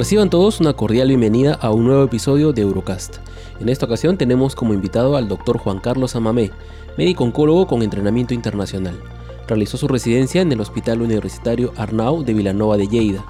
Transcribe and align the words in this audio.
Reciban 0.00 0.30
todos 0.30 0.60
una 0.60 0.72
cordial 0.72 1.08
bienvenida 1.08 1.52
a 1.60 1.72
un 1.72 1.84
nuevo 1.84 2.02
episodio 2.04 2.54
de 2.54 2.62
Eurocast. 2.62 3.18
En 3.60 3.68
esta 3.68 3.84
ocasión 3.84 4.16
tenemos 4.16 4.54
como 4.54 4.72
invitado 4.72 5.14
al 5.14 5.28
doctor 5.28 5.58
Juan 5.58 5.78
Carlos 5.78 6.16
Amamé, 6.16 6.52
médico 6.96 7.22
oncólogo 7.22 7.66
con 7.66 7.82
entrenamiento 7.82 8.32
internacional. 8.32 8.98
Realizó 9.46 9.76
su 9.76 9.88
residencia 9.88 10.40
en 10.40 10.50
el 10.52 10.60
Hospital 10.62 11.02
Universitario 11.02 11.74
Arnau 11.76 12.24
de 12.24 12.32
Vilanova 12.32 12.78
de 12.78 12.88
Lleida, 12.88 13.22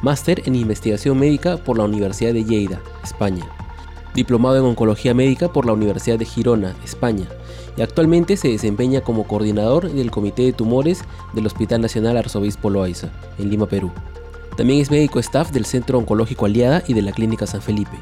máster 0.00 0.42
en 0.46 0.54
investigación 0.54 1.18
médica 1.18 1.58
por 1.58 1.76
la 1.76 1.84
Universidad 1.84 2.32
de 2.32 2.46
Lleida, 2.46 2.80
España, 3.04 3.44
diplomado 4.14 4.56
en 4.56 4.64
oncología 4.64 5.12
médica 5.12 5.52
por 5.52 5.66
la 5.66 5.74
Universidad 5.74 6.18
de 6.18 6.24
Girona, 6.24 6.74
España, 6.82 7.26
y 7.76 7.82
actualmente 7.82 8.38
se 8.38 8.48
desempeña 8.48 9.02
como 9.02 9.24
coordinador 9.24 9.92
del 9.92 10.10
Comité 10.10 10.44
de 10.44 10.54
Tumores 10.54 11.04
del 11.34 11.44
Hospital 11.44 11.82
Nacional 11.82 12.16
Arzobispo 12.16 12.70
Loaiza, 12.70 13.10
en 13.38 13.50
Lima, 13.50 13.66
Perú. 13.66 13.92
También 14.56 14.80
es 14.80 14.90
médico 14.90 15.18
staff 15.18 15.50
del 15.50 15.66
Centro 15.66 15.98
Oncológico 15.98 16.46
Aliada 16.46 16.82
y 16.86 16.94
de 16.94 17.02
la 17.02 17.12
Clínica 17.12 17.46
San 17.46 17.60
Felipe, 17.60 17.98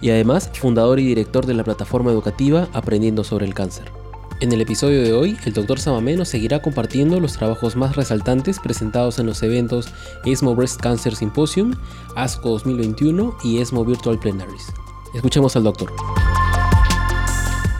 y 0.00 0.10
además 0.10 0.50
fundador 0.52 0.98
y 0.98 1.06
director 1.06 1.46
de 1.46 1.54
la 1.54 1.64
plataforma 1.64 2.10
educativa 2.10 2.68
Aprendiendo 2.72 3.22
sobre 3.22 3.46
el 3.46 3.54
Cáncer. 3.54 3.92
En 4.40 4.50
el 4.50 4.60
episodio 4.60 5.02
de 5.02 5.12
hoy, 5.12 5.36
el 5.44 5.52
Dr. 5.52 5.78
Samamé 5.78 6.24
seguirá 6.24 6.60
compartiendo 6.60 7.20
los 7.20 7.34
trabajos 7.34 7.76
más 7.76 7.94
resaltantes 7.94 8.58
presentados 8.58 9.20
en 9.20 9.26
los 9.26 9.40
eventos 9.44 9.88
ESMO 10.24 10.56
Breast 10.56 10.80
Cancer 10.80 11.14
Symposium, 11.14 11.76
ASCO 12.16 12.50
2021 12.50 13.36
y 13.44 13.60
ESMO 13.60 13.84
Virtual 13.84 14.18
Plenaries. 14.18 14.72
Escuchemos 15.14 15.54
al 15.54 15.62
doctor. 15.62 15.92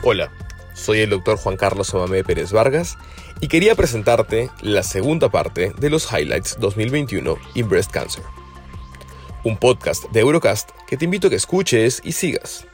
Hola, 0.05 0.31
soy 0.75 1.01
el 1.01 1.11
doctor 1.11 1.37
Juan 1.37 1.56
Carlos 1.56 1.89
Samamé 1.89 2.25
Pérez 2.25 2.53
Vargas 2.53 2.97
y 3.41 3.48
quería 3.48 3.75
presentarte 3.75 4.51
la 4.61 4.83
segunda 4.83 5.28
parte 5.31 5.73
de 5.78 5.91
los 5.91 6.11
Highlights 6.12 6.56
2021 6.59 7.37
in 7.55 7.69
Breast 7.69 7.91
Cancer. 7.91 8.25
Un 9.45 9.56
podcast 9.56 10.05
de 10.11 10.20
Eurocast 10.20 10.70
que 10.87 10.97
te 10.97 11.05
invito 11.05 11.27
a 11.27 11.31
que 11.31 11.37
escuches 11.37 12.00
y 12.05 12.12
sigas. 12.12 12.67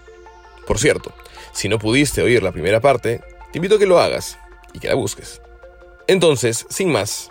Por 0.66 0.78
cierto, 0.78 1.12
si 1.52 1.68
no 1.68 1.78
pudiste 1.78 2.22
oír 2.22 2.42
la 2.42 2.52
primera 2.52 2.80
parte, 2.80 3.20
te 3.52 3.58
invito 3.58 3.76
a 3.76 3.78
que 3.78 3.86
lo 3.86 3.98
hagas 3.98 4.38
y 4.74 4.78
que 4.78 4.88
la 4.88 4.94
busques. 4.94 5.40
Entonces, 6.06 6.66
sin 6.68 6.92
más, 6.92 7.30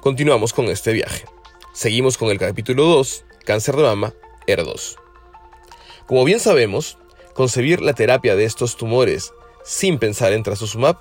continuamos 0.00 0.52
con 0.52 0.66
este 0.66 0.92
viaje. 0.92 1.24
Seguimos 1.72 2.16
con 2.18 2.30
el 2.30 2.38
capítulo 2.38 2.84
2, 2.84 3.24
cáncer 3.44 3.76
de 3.76 3.82
mama, 3.82 4.14
ER2. 4.46 4.96
Como 6.06 6.24
bien 6.24 6.40
sabemos, 6.40 6.98
concebir 7.34 7.80
la 7.80 7.92
terapia 7.92 8.34
de 8.34 8.44
estos 8.44 8.76
tumores 8.76 9.32
sin 9.64 9.98
pensar 9.98 10.32
en 10.32 10.42
trastuzumab 10.42 10.96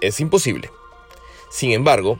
es 0.00 0.20
imposible. 0.20 0.70
Sin 1.50 1.72
embargo, 1.72 2.18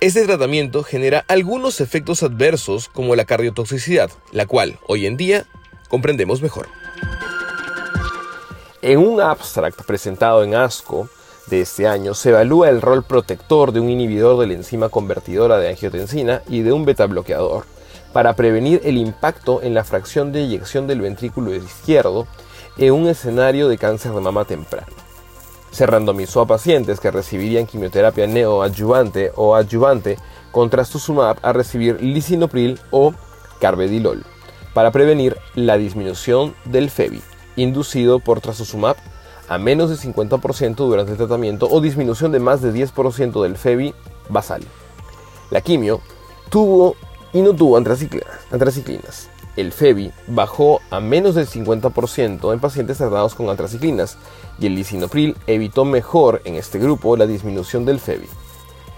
este 0.00 0.26
tratamiento 0.26 0.82
genera 0.82 1.24
algunos 1.28 1.80
efectos 1.80 2.22
adversos 2.22 2.88
como 2.88 3.16
la 3.16 3.24
cardiotoxicidad, 3.24 4.10
la 4.32 4.46
cual 4.46 4.78
hoy 4.86 5.06
en 5.06 5.16
día 5.16 5.46
comprendemos 5.88 6.42
mejor. 6.42 6.68
En 8.82 8.98
un 8.98 9.20
abstract 9.20 9.82
presentado 9.82 10.44
en 10.44 10.54
ASCO 10.54 11.08
de 11.46 11.62
este 11.62 11.86
año 11.86 12.14
se 12.14 12.30
evalúa 12.30 12.68
el 12.68 12.82
rol 12.82 13.04
protector 13.04 13.72
de 13.72 13.80
un 13.80 13.88
inhibidor 13.88 14.38
de 14.38 14.48
la 14.48 14.54
enzima 14.54 14.90
convertidora 14.90 15.58
de 15.58 15.70
angiotensina 15.70 16.42
y 16.48 16.60
de 16.60 16.72
un 16.72 16.84
beta 16.84 17.06
bloqueador 17.06 17.64
para 18.12 18.36
prevenir 18.36 18.80
el 18.84 18.98
impacto 18.98 19.62
en 19.62 19.74
la 19.74 19.84
fracción 19.84 20.32
de 20.32 20.42
eyección 20.42 20.86
del 20.86 21.00
ventrículo 21.00 21.54
izquierdo 21.54 22.26
en 22.76 22.92
un 22.92 23.08
escenario 23.08 23.68
de 23.68 23.78
cáncer 23.78 24.12
de 24.12 24.20
mama 24.20 24.44
temprano 24.44 25.05
se 25.76 25.84
randomizó 25.84 26.40
a 26.40 26.46
pacientes 26.46 27.00
que 27.00 27.10
recibirían 27.10 27.66
quimioterapia 27.66 28.26
neoadyuvante 28.26 29.32
o 29.36 29.54
adyuvante 29.54 30.16
con 30.50 30.70
trastuzumab 30.70 31.36
a 31.42 31.52
recibir 31.52 32.00
lisinopril 32.00 32.80
o 32.90 33.12
carvedilol 33.60 34.24
para 34.72 34.90
prevenir 34.90 35.36
la 35.54 35.76
disminución 35.76 36.54
del 36.64 36.88
FEBI 36.88 37.20
inducido 37.56 38.20
por 38.20 38.40
trastuzumab 38.40 38.96
a 39.48 39.58
menos 39.58 39.90
de 39.90 39.96
50% 39.96 40.76
durante 40.76 41.12
el 41.12 41.18
tratamiento 41.18 41.68
o 41.70 41.82
disminución 41.82 42.32
de 42.32 42.40
más 42.40 42.62
de 42.62 42.72
10% 42.72 43.42
del 43.42 43.58
FEBI 43.58 43.94
basal. 44.30 44.62
La 45.50 45.60
quimio 45.60 46.00
tuvo 46.48 46.96
y 47.34 47.42
no 47.42 47.54
tuvo 47.54 47.76
antraciclinas 47.76 49.28
el 49.56 49.72
FEBI 49.72 50.12
bajó 50.28 50.80
a 50.90 51.00
menos 51.00 51.34
del 51.34 51.48
50% 51.48 52.52
en 52.52 52.60
pacientes 52.60 52.98
tratados 52.98 53.34
con 53.34 53.48
antraciclinas 53.48 54.18
y 54.58 54.66
el 54.66 54.74
lisinopril 54.74 55.36
evitó 55.46 55.84
mejor 55.84 56.42
en 56.44 56.54
este 56.54 56.78
grupo 56.78 57.16
la 57.16 57.26
disminución 57.26 57.84
del 57.84 57.98
FEBI. 57.98 58.28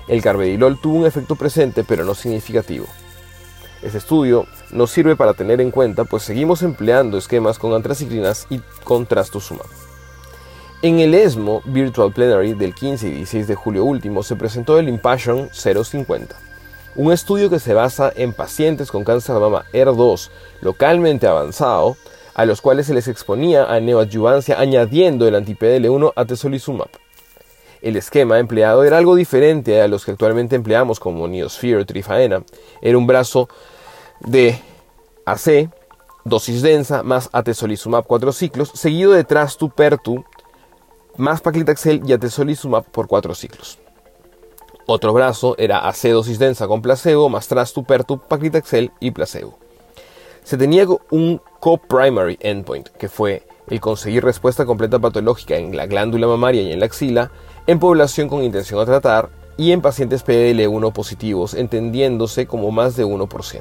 El 0.09 0.23
carbedilol 0.23 0.81
tuvo 0.81 0.99
un 0.99 1.07
efecto 1.07 1.37
presente 1.37 1.85
pero 1.85 2.05
no 2.05 2.15
significativo. 2.15 2.87
Este 3.83 3.99
estudio 3.99 4.47
nos 4.73 4.91
sirve 4.91 5.15
para 5.15 5.35
tener 5.35 5.61
en 5.61 5.71
cuenta 5.71 6.05
pues 6.05 6.25
seguimos 6.25 6.63
empleando 6.63 7.17
esquemas 7.17 7.59
con 7.59 7.73
antraciclinas 7.75 8.47
y 8.51 8.61
con 8.83 9.07
trastuzumab. 9.07 9.67
En 10.83 10.99
el 11.01 11.15
ESMO 11.15 11.63
Virtual 11.67 12.13
Plenary 12.13 12.55
del 12.55 12.75
15 12.75 13.09
y 13.09 13.11
16 13.11 13.47
de 13.47 13.55
julio 13.55 13.85
último 13.85 14.23
se 14.23 14.37
presentó 14.37 14.79
el 14.79 14.89
Impassion 14.89 15.49
050 15.53 16.48
un 16.99 17.13
estudio 17.13 17.49
que 17.49 17.61
se 17.61 17.75
basa 17.75 18.13
en 18.17 18.33
pacientes 18.33 18.91
con 18.91 19.05
cáncer 19.05 19.37
de 19.37 19.41
mama 19.41 19.65
ER2 19.73 20.31
localmente 20.61 21.29
avanzado, 21.29 21.97
a 22.35 22.45
los 22.45 22.61
cuales 22.61 22.87
se 22.87 22.95
les 22.95 23.07
exponía 23.07 23.73
a 23.73 23.79
neoadyuvancia 23.79 24.59
añadiendo 24.59 25.29
el 25.29 25.37
anti-PDL1 25.37 26.13
a 26.17 26.25
tesolizumab. 26.25 26.89
El 27.83 27.95
esquema 27.95 28.41
empleado 28.41 28.83
era 28.83 28.99
algo 28.99 29.15
diferente 29.15 29.81
a 29.81 29.87
los 29.87 30.05
que 30.05 30.11
actualmente 30.11 30.57
empleamos 30.57 30.99
como 30.99 31.29
Neosphere 31.29 31.83
o 31.83 31.87
Trifaena. 31.87 32.43
Era 32.83 32.99
un 32.99 33.07
brazo 33.07 33.49
de 34.19 34.61
AC, 35.25 35.71
dosis 36.25 36.63
densa, 36.63 37.05
más 37.05 37.31
atezolizumab 37.33 38.07
4 38.09 38.33
ciclos, 38.33 38.73
seguido 38.75 39.13
de 39.13 39.23
Trastu-Pertu, 39.23 40.25
más 41.17 41.41
paclitaxel 41.41 42.03
y 42.05 42.13
atezolizumab 42.13 42.83
por 42.91 43.07
4 43.07 43.37
ciclos. 43.37 43.79
Otro 44.91 45.13
brazo 45.13 45.55
era 45.59 45.87
AC 45.87 46.09
dosis 46.13 46.39
densa 46.39 46.67
con 46.67 46.81
placebo 46.81 47.29
más 47.29 47.47
trastupertu, 47.47 48.17
paclitaxel 48.17 48.91
y 49.01 49.11
placebo. 49.11 49.59
Se 50.45 50.57
tenía 50.57 50.87
un 51.11 51.43
co-primary 51.61 52.39
endpoint, 52.41 52.89
que 52.89 53.11
fue 53.11 53.43
el 53.69 53.83
conseguir 53.83 54.25
respuesta 54.25 54.65
completa 54.65 54.99
patológica 54.99 55.59
en 55.59 55.77
la 55.77 55.85
glándula 55.85 56.27
mamaria 56.27 56.63
y 56.63 56.73
en 56.73 56.81
la 56.81 56.87
axila, 56.87 57.31
en 57.67 57.79
población 57.79 58.31
con 58.31 58.43
intención 58.43 58.81
a 58.81 58.87
tratar 58.87 59.29
y 59.59 59.73
en 59.73 59.83
pacientes 59.83 60.25
PDL1 60.25 60.91
positivos, 60.95 61.53
entendiéndose 61.53 62.47
como 62.47 62.71
más 62.71 62.97
de 62.97 63.05
1%. 63.05 63.61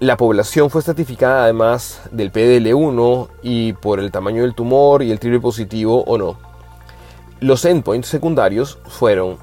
La 0.00 0.16
población 0.16 0.70
fue 0.70 0.80
estratificada 0.80 1.44
además 1.44 2.00
del 2.10 2.32
PDL1 2.32 3.28
y 3.44 3.74
por 3.74 4.00
el 4.00 4.10
tamaño 4.10 4.42
del 4.42 4.56
tumor 4.56 5.04
y 5.04 5.12
el 5.12 5.20
triple 5.20 5.38
positivo 5.38 6.02
o 6.02 6.18
no. 6.18 6.49
Los 7.40 7.64
endpoints 7.64 8.06
secundarios 8.06 8.76
fueron 8.84 9.38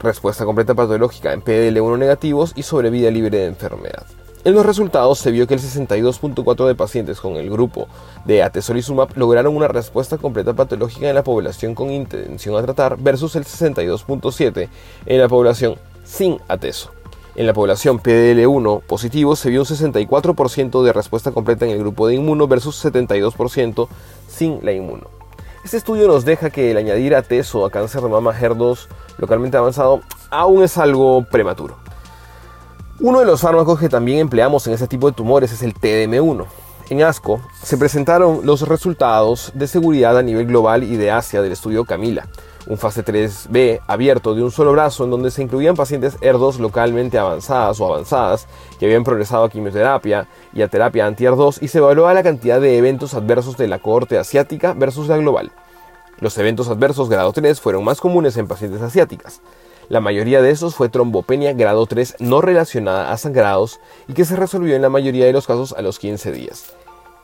respuesta 0.00 0.46
completa 0.46 0.74
patológica 0.74 1.34
en 1.34 1.44
PDL1 1.44 1.98
negativos 1.98 2.54
y 2.56 2.62
sobrevida 2.62 3.10
libre 3.10 3.36
de 3.36 3.44
enfermedad. 3.44 4.06
En 4.44 4.54
los 4.54 4.64
resultados 4.64 5.18
se 5.18 5.30
vio 5.30 5.46
que 5.46 5.52
el 5.52 5.60
62.4 5.60 6.66
de 6.66 6.74
pacientes 6.74 7.20
con 7.20 7.36
el 7.36 7.50
grupo 7.50 7.86
de 8.24 8.42
atezolizumab 8.42 9.14
lograron 9.18 9.54
una 9.54 9.68
respuesta 9.68 10.16
completa 10.16 10.54
patológica 10.54 11.10
en 11.10 11.16
la 11.16 11.22
población 11.22 11.74
con 11.74 11.90
intención 11.90 12.56
a 12.56 12.62
tratar 12.62 12.96
versus 12.96 13.36
el 13.36 13.44
62.7 13.44 14.70
en 15.04 15.20
la 15.20 15.28
población 15.28 15.74
sin 16.04 16.38
ateso. 16.48 16.92
En 17.34 17.46
la 17.46 17.52
población 17.52 18.00
PDL1 18.00 18.84
positivo 18.84 19.36
se 19.36 19.50
vio 19.50 19.60
un 19.60 19.66
64% 19.66 20.82
de 20.82 20.92
respuesta 20.94 21.30
completa 21.32 21.66
en 21.66 21.72
el 21.72 21.78
grupo 21.80 22.08
de 22.08 22.14
inmuno 22.14 22.48
versus 22.48 22.82
72% 22.82 23.86
sin 24.28 24.64
la 24.64 24.72
inmuno. 24.72 25.17
Este 25.64 25.76
estudio 25.76 26.06
nos 26.06 26.24
deja 26.24 26.50
que 26.50 26.70
el 26.70 26.76
añadir 26.76 27.14
a 27.14 27.22
TESO 27.22 27.66
a 27.66 27.70
cáncer 27.70 28.00
de 28.00 28.08
mama 28.08 28.32
HER2 28.32 28.86
localmente 29.18 29.56
avanzado 29.56 30.00
aún 30.30 30.62
es 30.62 30.78
algo 30.78 31.24
prematuro. 31.24 31.76
Uno 33.00 33.20
de 33.20 33.26
los 33.26 33.40
fármacos 33.40 33.78
que 33.78 33.88
también 33.88 34.20
empleamos 34.20 34.66
en 34.66 34.74
este 34.74 34.86
tipo 34.86 35.08
de 35.08 35.16
tumores 35.16 35.52
es 35.52 35.62
el 35.62 35.74
TDM1. 35.74 36.46
En 36.90 37.02
ASCO 37.02 37.40
se 37.62 37.76
presentaron 37.76 38.40
los 38.44 38.66
resultados 38.66 39.52
de 39.54 39.66
seguridad 39.66 40.16
a 40.16 40.22
nivel 40.22 40.46
global 40.46 40.84
y 40.84 40.96
de 40.96 41.10
Asia 41.10 41.42
del 41.42 41.52
estudio 41.52 41.84
Camila, 41.84 42.28
un 42.68 42.76
fase 42.76 43.02
3B 43.02 43.80
abierto 43.86 44.34
de 44.34 44.42
un 44.42 44.50
solo 44.50 44.72
brazo 44.72 45.04
en 45.04 45.10
donde 45.10 45.30
se 45.30 45.42
incluían 45.42 45.74
pacientes 45.74 46.20
ER2 46.20 46.58
localmente 46.58 47.18
avanzadas 47.18 47.80
o 47.80 47.86
avanzadas 47.86 48.46
que 48.78 48.84
habían 48.84 49.04
progresado 49.04 49.44
a 49.44 49.50
quimioterapia 49.50 50.28
y 50.52 50.60
a 50.60 50.68
terapia 50.68 51.06
anti-ER2 51.06 51.62
y 51.62 51.68
se 51.68 51.78
evaluaba 51.78 52.12
la 52.12 52.22
cantidad 52.22 52.60
de 52.60 52.76
eventos 52.76 53.14
adversos 53.14 53.56
de 53.56 53.68
la 53.68 53.78
cohorte 53.78 54.18
asiática 54.18 54.74
versus 54.74 55.08
la 55.08 55.16
global. 55.16 55.50
Los 56.20 56.36
eventos 56.36 56.68
adversos 56.68 57.08
grado 57.08 57.32
3 57.32 57.58
fueron 57.58 57.84
más 57.84 58.00
comunes 58.00 58.36
en 58.36 58.46
pacientes 58.46 58.82
asiáticas. 58.82 59.40
La 59.88 60.00
mayoría 60.00 60.42
de 60.42 60.50
estos 60.50 60.74
fue 60.74 60.90
trombopenia 60.90 61.54
grado 61.54 61.86
3 61.86 62.16
no 62.18 62.42
relacionada 62.42 63.10
a 63.10 63.16
sangrados 63.16 63.80
y 64.08 64.12
que 64.12 64.26
se 64.26 64.36
resolvió 64.36 64.76
en 64.76 64.82
la 64.82 64.90
mayoría 64.90 65.24
de 65.24 65.32
los 65.32 65.46
casos 65.46 65.72
a 65.72 65.80
los 65.80 65.98
15 65.98 66.32
días. 66.32 66.74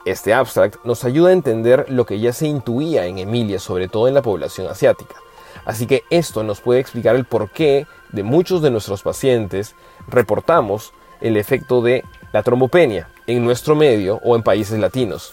Este 0.06 0.32
abstract 0.32 0.82
nos 0.84 1.04
ayuda 1.04 1.30
a 1.30 1.34
entender 1.34 1.86
lo 1.90 2.06
que 2.06 2.18
ya 2.20 2.32
se 2.32 2.46
intuía 2.46 3.04
en 3.06 3.18
Emilia, 3.18 3.58
sobre 3.58 3.88
todo 3.88 4.08
en 4.08 4.14
la 4.14 4.22
población 4.22 4.66
asiática. 4.68 5.16
Así 5.64 5.86
que 5.86 6.04
esto 6.10 6.42
nos 6.42 6.60
puede 6.60 6.80
explicar 6.80 7.16
el 7.16 7.24
porqué 7.24 7.86
de 8.12 8.22
muchos 8.22 8.62
de 8.62 8.70
nuestros 8.70 9.02
pacientes 9.02 9.74
reportamos 10.06 10.92
el 11.20 11.36
efecto 11.36 11.82
de 11.82 12.04
la 12.32 12.42
trombopenia 12.42 13.08
en 13.26 13.44
nuestro 13.44 13.74
medio 13.74 14.20
o 14.24 14.36
en 14.36 14.42
países 14.42 14.78
latinos. 14.78 15.32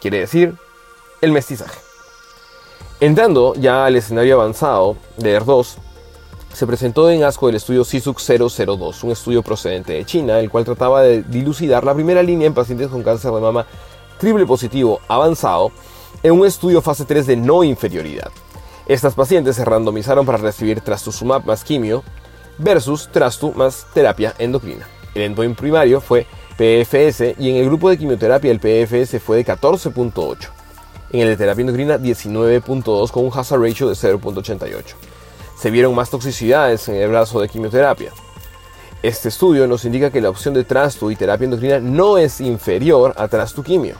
Quiere 0.00 0.20
decir, 0.20 0.54
el 1.20 1.32
mestizaje. 1.32 1.78
Entrando 3.00 3.54
ya 3.54 3.86
al 3.86 3.96
escenario 3.96 4.40
avanzado 4.40 4.96
de 5.16 5.38
ER2, 5.38 5.76
se 6.52 6.66
presentó 6.66 7.10
en 7.10 7.24
ASCO 7.24 7.50
el 7.50 7.56
estudio 7.56 7.84
CISUC 7.84 8.18
002, 8.18 9.04
un 9.04 9.10
estudio 9.10 9.42
procedente 9.42 9.92
de 9.92 10.06
China, 10.06 10.40
el 10.40 10.50
cual 10.50 10.64
trataba 10.64 11.02
de 11.02 11.22
dilucidar 11.22 11.84
la 11.84 11.94
primera 11.94 12.22
línea 12.22 12.46
en 12.46 12.54
pacientes 12.54 12.88
con 12.88 13.02
cáncer 13.02 13.30
de 13.32 13.40
mama 13.40 13.66
triple 14.18 14.46
positivo 14.46 15.00
avanzado 15.08 15.70
en 16.22 16.32
un 16.32 16.46
estudio 16.46 16.80
fase 16.80 17.04
3 17.04 17.26
de 17.26 17.36
no 17.36 17.62
inferioridad. 17.62 18.30
Estas 18.86 19.14
pacientes 19.14 19.56
se 19.56 19.64
randomizaron 19.64 20.24
para 20.24 20.38
recibir 20.38 20.80
trastuzumab 20.80 21.44
más 21.44 21.64
quimio 21.64 22.04
versus 22.56 23.08
trastu 23.10 23.52
más 23.52 23.86
terapia 23.92 24.32
endocrina. 24.38 24.86
El 25.12 25.22
endpoint 25.22 25.58
primario 25.58 26.00
fue 26.00 26.24
PFS 26.56 27.34
y 27.38 27.50
en 27.50 27.56
el 27.56 27.66
grupo 27.66 27.90
de 27.90 27.98
quimioterapia 27.98 28.52
el 28.52 28.60
PFS 28.60 29.18
fue 29.18 29.38
de 29.38 29.44
14.8. 29.44 30.36
En 31.10 31.20
el 31.20 31.28
de 31.28 31.36
terapia 31.36 31.62
endocrina 31.62 31.98
19.2 31.98 33.10
con 33.10 33.24
un 33.24 33.32
hazard 33.34 33.60
ratio 33.60 33.88
de 33.88 33.94
0.88. 33.94 34.94
Se 35.58 35.70
vieron 35.70 35.94
más 35.94 36.10
toxicidades 36.10 36.88
en 36.88 36.94
el 36.96 37.08
brazo 37.08 37.40
de 37.40 37.48
quimioterapia. 37.48 38.12
Este 39.02 39.30
estudio 39.30 39.66
nos 39.66 39.84
indica 39.84 40.10
que 40.10 40.20
la 40.20 40.30
opción 40.30 40.54
de 40.54 40.62
trastu 40.62 41.10
y 41.10 41.16
terapia 41.16 41.46
endocrina 41.46 41.80
no 41.80 42.18
es 42.18 42.40
inferior 42.40 43.14
a 43.16 43.26
trastu 43.26 43.64
quimio, 43.64 43.96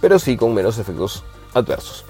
pero 0.00 0.18
sí 0.18 0.36
con 0.36 0.54
menos 0.54 0.78
efectos 0.78 1.24
adversos. 1.52 2.06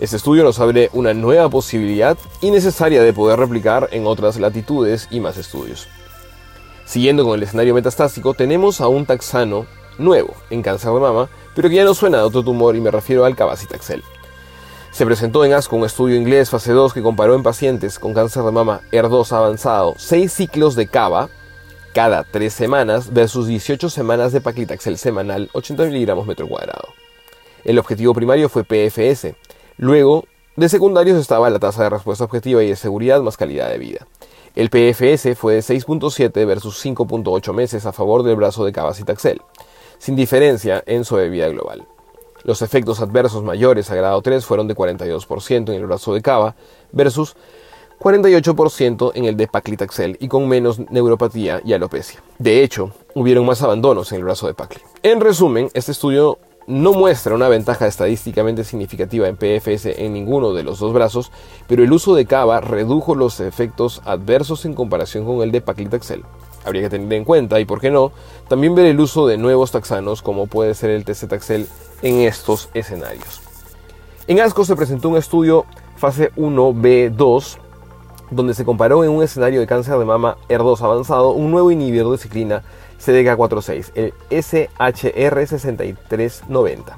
Este 0.00 0.16
estudio 0.16 0.42
nos 0.42 0.58
abre 0.58 0.90
una 0.92 1.14
nueva 1.14 1.48
posibilidad 1.48 2.18
y 2.40 2.50
necesaria 2.50 3.00
de 3.00 3.12
poder 3.12 3.38
replicar 3.38 3.88
en 3.92 4.06
otras 4.06 4.40
latitudes 4.40 5.06
y 5.10 5.20
más 5.20 5.36
estudios. 5.36 5.86
Siguiendo 6.84 7.24
con 7.24 7.34
el 7.34 7.44
escenario 7.44 7.74
metastásico, 7.74 8.34
tenemos 8.34 8.80
a 8.80 8.88
un 8.88 9.06
taxano 9.06 9.66
nuevo 9.98 10.34
en 10.50 10.62
cáncer 10.62 10.92
de 10.92 10.98
mama, 10.98 11.28
pero 11.54 11.68
que 11.68 11.76
ya 11.76 11.84
no 11.84 11.94
suena 11.94 12.20
a 12.20 12.26
otro 12.26 12.42
tumor 12.42 12.74
y 12.74 12.80
me 12.80 12.90
refiero 12.90 13.24
al 13.24 13.36
cabacitaxel. 13.36 14.02
Se 14.90 15.06
presentó 15.06 15.44
en 15.44 15.52
ASCO 15.52 15.76
un 15.76 15.84
estudio 15.84 16.16
inglés 16.16 16.50
fase 16.50 16.72
2 16.72 16.92
que 16.92 17.02
comparó 17.02 17.36
en 17.36 17.44
pacientes 17.44 18.00
con 18.00 18.14
cáncer 18.14 18.42
de 18.42 18.50
mama 18.50 18.80
ER2 18.90 19.30
avanzado 19.32 19.94
6 19.96 20.32
ciclos 20.32 20.74
de 20.74 20.88
cava 20.88 21.28
cada 21.92 22.24
3 22.24 22.52
semanas 22.52 23.12
versus 23.12 23.46
18 23.46 23.90
semanas 23.90 24.32
de 24.32 24.40
paclitaxel 24.40 24.98
semanal 24.98 25.50
80 25.52 25.84
miligramos 25.84 26.26
metro 26.26 26.48
cuadrado. 26.48 26.88
El 27.64 27.78
objetivo 27.78 28.12
primario 28.12 28.48
fue 28.48 28.64
PFS, 28.64 29.34
Luego, 29.76 30.24
de 30.56 30.68
secundarios 30.68 31.18
estaba 31.18 31.50
la 31.50 31.58
tasa 31.58 31.82
de 31.82 31.90
respuesta 31.90 32.24
objetiva 32.24 32.62
y 32.62 32.68
de 32.68 32.76
seguridad 32.76 33.20
más 33.22 33.36
calidad 33.36 33.68
de 33.68 33.78
vida. 33.78 34.06
El 34.54 34.70
PFS 34.70 35.34
fue 35.34 35.54
de 35.54 35.60
6.7 35.60 36.46
versus 36.46 36.84
5.8 36.84 37.52
meses 37.52 37.86
a 37.86 37.92
favor 37.92 38.22
del 38.22 38.36
brazo 38.36 38.64
de 38.64 38.72
Cabacitaxel, 38.72 39.42
sin 39.98 40.14
diferencia 40.14 40.82
en 40.86 41.04
su 41.04 41.16
vida 41.16 41.48
global. 41.48 41.86
Los 42.44 42.62
efectos 42.62 43.00
adversos 43.00 43.42
mayores 43.42 43.90
a 43.90 43.96
grado 43.96 44.22
3 44.22 44.44
fueron 44.44 44.68
de 44.68 44.76
42% 44.76 45.70
en 45.70 45.74
el 45.74 45.86
brazo 45.86 46.14
de 46.14 46.22
Cava 46.22 46.54
versus 46.92 47.34
48% 47.98 49.12
en 49.14 49.24
el 49.24 49.36
de 49.36 49.48
Paclitaxel 49.48 50.18
y 50.20 50.28
con 50.28 50.46
menos 50.46 50.78
neuropatía 50.90 51.60
y 51.64 51.72
alopecia. 51.72 52.22
De 52.38 52.62
hecho, 52.62 52.92
hubieron 53.14 53.46
más 53.46 53.62
abandonos 53.62 54.12
en 54.12 54.18
el 54.18 54.24
brazo 54.24 54.46
de 54.46 54.54
Pacli. 54.54 54.82
En 55.02 55.20
resumen, 55.20 55.70
este 55.74 55.92
estudio 55.92 56.38
no 56.66 56.92
muestra 56.92 57.34
una 57.34 57.48
ventaja 57.48 57.86
estadísticamente 57.86 58.64
significativa 58.64 59.28
en 59.28 59.36
PFS 59.36 59.86
en 59.98 60.12
ninguno 60.12 60.52
de 60.52 60.62
los 60.62 60.78
dos 60.78 60.92
brazos, 60.92 61.30
pero 61.66 61.82
el 61.82 61.92
uso 61.92 62.14
de 62.14 62.26
Cava 62.26 62.60
redujo 62.60 63.14
los 63.14 63.40
efectos 63.40 64.00
adversos 64.04 64.64
en 64.64 64.74
comparación 64.74 65.24
con 65.24 65.42
el 65.42 65.52
de 65.52 65.60
Paclitaxel. 65.60 66.24
Habría 66.64 66.82
que 66.82 66.90
tener 66.90 67.12
en 67.12 67.24
cuenta, 67.24 67.60
y 67.60 67.66
por 67.66 67.80
qué 67.80 67.90
no, 67.90 68.12
también 68.48 68.74
ver 68.74 68.86
el 68.86 68.98
uso 68.98 69.26
de 69.26 69.36
nuevos 69.36 69.70
taxanos 69.70 70.22
como 70.22 70.46
puede 70.46 70.74
ser 70.74 70.90
el 70.90 71.04
TC-Taxel 71.04 71.66
en 72.02 72.20
estos 72.20 72.70
escenarios. 72.72 73.42
En 74.26 74.40
ASCO 74.40 74.64
se 74.64 74.74
presentó 74.74 75.10
un 75.10 75.18
estudio 75.18 75.66
fase 75.96 76.32
1B2 76.36 77.58
donde 78.30 78.54
se 78.54 78.64
comparó 78.64 79.04
en 79.04 79.10
un 79.10 79.22
escenario 79.22 79.60
de 79.60 79.66
cáncer 79.66 79.98
de 79.98 80.04
mama 80.04 80.38
ER2 80.48 80.80
avanzado 80.80 81.30
un 81.32 81.50
nuevo 81.50 81.70
inhibidor 81.70 82.12
de 82.12 82.18
ciclina 82.18 82.62
CDK46, 83.04 83.92
el 83.94 84.12
SHR6390, 84.30 86.94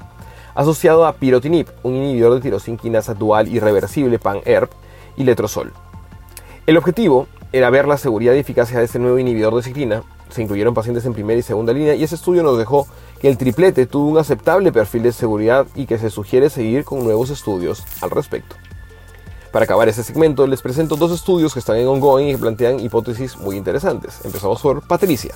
asociado 0.55 1.05
a 1.05 1.13
pirotinib, 1.13 1.67
un 1.83 1.95
inhibidor 1.95 2.35
de 2.35 2.41
tirosinquinasa 2.41 3.13
dual 3.13 3.47
irreversible 3.47 4.19
pan-ERP 4.19 4.71
y 5.17 5.23
letrozol. 5.23 5.73
El 6.65 6.77
objetivo 6.77 7.27
era 7.51 7.69
ver 7.69 7.87
la 7.87 7.97
seguridad 7.97 8.33
y 8.33 8.39
eficacia 8.39 8.79
de 8.79 8.85
este 8.85 8.99
nuevo 8.99 9.19
inhibidor 9.19 9.55
de 9.55 9.63
ciclina. 9.63 10.03
Se 10.29 10.41
incluyeron 10.41 10.73
pacientes 10.73 11.05
en 11.05 11.13
primera 11.13 11.39
y 11.39 11.43
segunda 11.43 11.73
línea 11.73 11.95
y 11.95 12.03
ese 12.03 12.15
estudio 12.15 12.43
nos 12.43 12.57
dejó 12.57 12.87
que 13.19 13.29
el 13.29 13.37
triplete 13.37 13.85
tuvo 13.85 14.09
un 14.09 14.17
aceptable 14.17 14.71
perfil 14.71 15.03
de 15.03 15.13
seguridad 15.13 15.67
y 15.75 15.85
que 15.85 15.97
se 15.97 16.09
sugiere 16.09 16.49
seguir 16.49 16.83
con 16.83 17.03
nuevos 17.03 17.29
estudios 17.29 17.83
al 18.01 18.11
respecto. 18.11 18.55
Para 19.51 19.63
acabar 19.63 19.87
este 19.87 20.03
segmento 20.03 20.45
les 20.45 20.61
presento 20.61 20.97
dos 20.97 21.11
estudios 21.11 21.53
que 21.53 21.59
están 21.59 21.77
en 21.77 21.87
ongoing 21.87 22.27
y 22.27 22.35
plantean 22.35 22.79
hipótesis 22.79 23.37
muy 23.37 23.55
interesantes. 23.55 24.19
Empezamos 24.25 24.61
por 24.61 24.85
Patricia, 24.85 25.33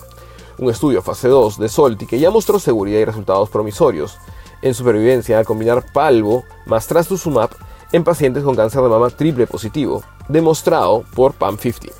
un 0.61 0.69
estudio 0.69 1.01
fase 1.01 1.27
2 1.27 1.57
de 1.57 1.67
Solti 1.67 2.05
que 2.05 2.19
ya 2.19 2.29
mostró 2.29 2.59
seguridad 2.59 2.99
y 2.99 3.05
resultados 3.05 3.49
promisorios 3.49 4.19
en 4.61 4.75
supervivencia 4.75 5.39
al 5.39 5.45
combinar 5.45 5.91
palvo 5.91 6.45
más 6.67 6.85
trastuzumab 6.85 7.49
en 7.91 8.03
pacientes 8.03 8.43
con 8.43 8.55
cáncer 8.55 8.83
de 8.83 8.89
mama 8.89 9.09
triple 9.09 9.47
positivo, 9.47 10.03
demostrado 10.29 11.03
por 11.15 11.33
PAM50. 11.33 11.91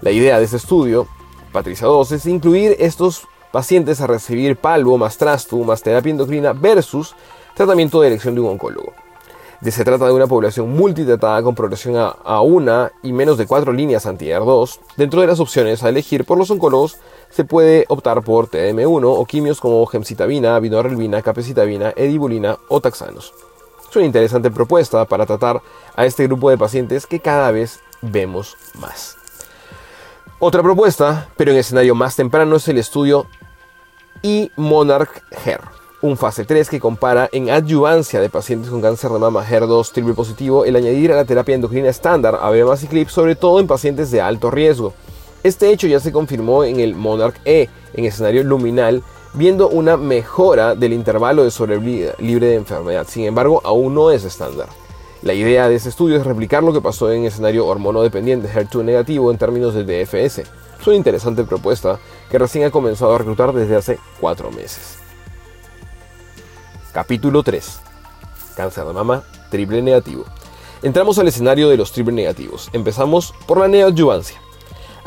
La 0.00 0.10
idea 0.10 0.38
de 0.38 0.46
este 0.46 0.56
estudio, 0.56 1.06
Patricia 1.52 1.86
2, 1.86 2.12
es 2.12 2.26
incluir 2.26 2.76
estos 2.78 3.28
pacientes 3.52 4.00
a 4.00 4.06
recibir 4.06 4.56
palvo 4.56 4.96
más 4.96 5.18
trastu 5.18 5.62
más 5.62 5.82
terapia 5.82 6.10
endocrina 6.10 6.54
versus 6.54 7.14
tratamiento 7.54 8.00
de 8.00 8.08
elección 8.08 8.34
de 8.34 8.40
un 8.40 8.48
oncólogo 8.48 8.94
se 9.70 9.84
trata 9.84 10.06
de 10.06 10.12
una 10.12 10.26
población 10.26 10.70
multitratada 10.70 11.42
con 11.42 11.54
progresión 11.54 11.96
a, 11.96 12.40
una 12.40 12.92
y 13.02 13.12
menos 13.12 13.36
de 13.38 13.46
cuatro 13.46 13.72
líneas 13.72 14.06
anti-ER2. 14.06 14.78
Dentro 14.96 15.20
de 15.20 15.26
las 15.26 15.40
opciones 15.40 15.82
a 15.82 15.88
elegir 15.88 16.24
por 16.24 16.38
los 16.38 16.50
oncólogos 16.50 16.98
se 17.30 17.44
puede 17.44 17.84
optar 17.88 18.22
por 18.22 18.48
TM1 18.48 19.04
o 19.04 19.24
quimios 19.24 19.60
como 19.60 19.84
gemcitabina, 19.86 20.58
vinorelbina, 20.58 21.22
capecitabina, 21.22 21.92
edibulina 21.96 22.58
o 22.68 22.80
taxanos. 22.80 23.32
Es 23.88 23.96
una 23.96 24.06
interesante 24.06 24.50
propuesta 24.50 25.04
para 25.04 25.26
tratar 25.26 25.62
a 25.96 26.04
este 26.04 26.24
grupo 26.26 26.50
de 26.50 26.58
pacientes 26.58 27.06
que 27.06 27.20
cada 27.20 27.50
vez 27.50 27.80
vemos 28.02 28.56
más. 28.74 29.16
Otra 30.38 30.62
propuesta, 30.62 31.28
pero 31.36 31.52
en 31.52 31.58
escenario 31.58 31.94
más 31.94 32.14
temprano, 32.16 32.56
es 32.56 32.68
el 32.68 32.78
estudio 32.78 33.26
e-Monarch-HER 34.22 35.78
un 36.00 36.16
fase 36.16 36.44
3 36.44 36.68
que 36.68 36.78
compara 36.78 37.28
en 37.32 37.50
adyuvancia 37.50 38.20
de 38.20 38.30
pacientes 38.30 38.70
con 38.70 38.80
cáncer 38.80 39.10
de 39.10 39.18
mama 39.18 39.44
HER2 39.44 39.90
triple 39.90 40.14
positivo 40.14 40.64
el 40.64 40.76
añadir 40.76 41.10
a 41.10 41.16
la 41.16 41.24
terapia 41.24 41.56
endocrina 41.56 41.88
estándar 41.88 42.38
abemaciclib, 42.40 43.08
sobre 43.08 43.34
todo 43.34 43.58
en 43.58 43.66
pacientes 43.66 44.12
de 44.12 44.20
alto 44.20 44.50
riesgo. 44.50 44.94
Este 45.42 45.70
hecho 45.70 45.86
ya 45.86 46.00
se 46.00 46.12
confirmó 46.12 46.64
en 46.64 46.80
el 46.80 46.94
Monarch 46.94 47.40
E, 47.44 47.68
en 47.94 48.04
escenario 48.04 48.42
luminal, 48.42 49.02
viendo 49.34 49.68
una 49.68 49.96
mejora 49.96 50.74
del 50.74 50.92
intervalo 50.92 51.44
de 51.44 51.50
sobrevida 51.50 52.14
libre 52.18 52.48
de 52.48 52.56
enfermedad. 52.56 53.06
Sin 53.08 53.24
embargo, 53.24 53.60
aún 53.64 53.94
no 53.94 54.10
es 54.10 54.24
estándar. 54.24 54.68
La 55.22 55.34
idea 55.34 55.68
de 55.68 55.76
este 55.76 55.88
estudio 55.88 56.16
es 56.16 56.26
replicar 56.26 56.62
lo 56.62 56.72
que 56.72 56.80
pasó 56.80 57.10
en 57.10 57.24
escenario 57.24 57.66
hormonodependiente 57.66 58.48
HER2 58.48 58.84
negativo 58.84 59.30
en 59.30 59.38
términos 59.38 59.74
de 59.74 59.84
DFS. 59.84 60.38
Es 60.80 60.86
una 60.86 60.96
interesante 60.96 61.44
propuesta 61.44 61.98
que 62.30 62.38
recién 62.38 62.64
ha 62.64 62.70
comenzado 62.70 63.14
a 63.14 63.18
reclutar 63.18 63.52
desde 63.52 63.76
hace 63.76 63.98
4 64.20 64.50
meses. 64.52 64.98
Capítulo 66.92 67.42
3. 67.42 67.80
Cáncer 68.56 68.84
de 68.84 68.92
mama, 68.92 69.22
triple 69.50 69.82
negativo. 69.82 70.24
Entramos 70.82 71.18
al 71.18 71.28
escenario 71.28 71.68
de 71.68 71.76
los 71.76 71.92
triple 71.92 72.14
negativos. 72.14 72.70
Empezamos 72.72 73.34
por 73.46 73.58
la 73.58 73.68
neoadyuvancia. 73.68 74.40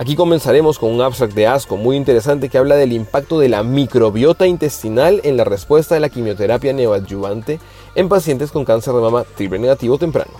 Aquí 0.01 0.15
comenzaremos 0.15 0.79
con 0.79 0.89
un 0.89 0.99
abstract 0.99 1.35
de 1.35 1.45
asco 1.45 1.77
muy 1.77 1.95
interesante 1.95 2.49
que 2.49 2.57
habla 2.57 2.75
del 2.75 2.91
impacto 2.91 3.37
de 3.37 3.49
la 3.49 3.61
microbiota 3.61 4.47
intestinal 4.47 5.21
en 5.23 5.37
la 5.37 5.43
respuesta 5.43 5.93
de 5.93 6.01
la 6.01 6.09
quimioterapia 6.09 6.73
neoadyuvante 6.73 7.59
en 7.93 8.09
pacientes 8.09 8.51
con 8.51 8.65
cáncer 8.65 8.95
de 8.95 9.01
mama 9.01 9.25
triple 9.35 9.59
negativo 9.59 9.99
temprano. 9.99 10.31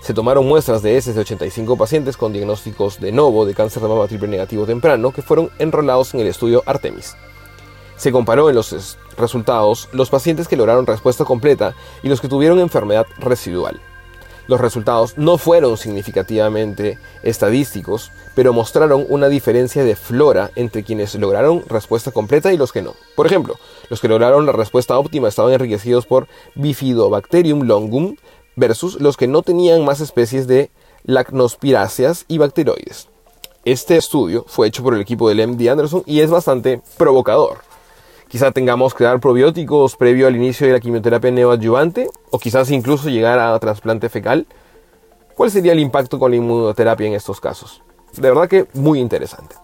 Se 0.00 0.14
tomaron 0.14 0.48
muestras 0.48 0.80
de 0.80 0.96
heces 0.96 1.14
de 1.14 1.20
85 1.20 1.76
pacientes 1.76 2.16
con 2.16 2.32
diagnósticos 2.32 2.98
de 2.98 3.12
novo 3.12 3.44
de 3.44 3.52
cáncer 3.52 3.82
de 3.82 3.90
mama 3.90 4.08
triple 4.08 4.28
negativo 4.28 4.64
temprano 4.64 5.12
que 5.12 5.20
fueron 5.20 5.50
enrolados 5.58 6.14
en 6.14 6.20
el 6.20 6.28
estudio 6.28 6.62
Artemis. 6.64 7.14
Se 7.96 8.10
comparó 8.10 8.48
en 8.48 8.54
los 8.54 8.96
resultados 9.18 9.90
los 9.92 10.08
pacientes 10.08 10.48
que 10.48 10.56
lograron 10.56 10.86
respuesta 10.86 11.26
completa 11.26 11.74
y 12.02 12.08
los 12.08 12.22
que 12.22 12.28
tuvieron 12.28 12.58
enfermedad 12.58 13.04
residual. 13.18 13.82
Los 14.48 14.60
resultados 14.60 15.14
no 15.16 15.38
fueron 15.38 15.76
significativamente 15.76 16.98
estadísticos, 17.22 18.10
pero 18.34 18.52
mostraron 18.52 19.06
una 19.08 19.28
diferencia 19.28 19.84
de 19.84 19.96
flora 19.96 20.50
entre 20.56 20.82
quienes 20.82 21.14
lograron 21.14 21.64
respuesta 21.68 22.10
completa 22.10 22.52
y 22.52 22.56
los 22.56 22.72
que 22.72 22.82
no. 22.82 22.94
Por 23.14 23.26
ejemplo, 23.26 23.56
los 23.88 24.00
que 24.00 24.08
lograron 24.08 24.46
la 24.46 24.52
respuesta 24.52 24.98
óptima 24.98 25.28
estaban 25.28 25.52
enriquecidos 25.52 26.06
por 26.06 26.26
Bifidobacterium 26.54 27.62
longum 27.62 28.16
versus 28.56 29.00
los 29.00 29.16
que 29.16 29.28
no 29.28 29.42
tenían 29.42 29.84
más 29.84 30.00
especies 30.00 30.46
de 30.46 30.70
lacnospiráceas 31.04 32.24
y 32.28 32.38
bacteroides. 32.38 33.08
Este 33.64 33.96
estudio 33.96 34.44
fue 34.48 34.66
hecho 34.66 34.82
por 34.82 34.94
el 34.94 35.00
equipo 35.00 35.28
del 35.28 35.46
MD 35.46 35.68
Anderson 35.68 36.02
y 36.04 36.20
es 36.20 36.30
bastante 36.30 36.82
provocador. 36.98 37.58
Quizá 38.32 38.50
tengamos 38.50 38.94
que 38.94 39.04
dar 39.04 39.20
probióticos 39.20 39.94
previo 39.94 40.26
al 40.26 40.34
inicio 40.34 40.66
de 40.66 40.72
la 40.72 40.80
quimioterapia 40.80 41.30
neoadyuvante 41.30 42.08
o 42.30 42.38
quizás 42.38 42.70
incluso 42.70 43.10
llegar 43.10 43.38
a 43.38 43.58
trasplante 43.58 44.08
fecal. 44.08 44.46
¿Cuál 45.36 45.50
sería 45.50 45.72
el 45.72 45.80
impacto 45.80 46.18
con 46.18 46.30
la 46.30 46.38
inmunoterapia 46.38 47.06
en 47.06 47.12
estos 47.12 47.42
casos? 47.42 47.82
De 48.16 48.26
verdad 48.30 48.48
que 48.48 48.68
muy 48.72 49.00
interesante. 49.00 49.54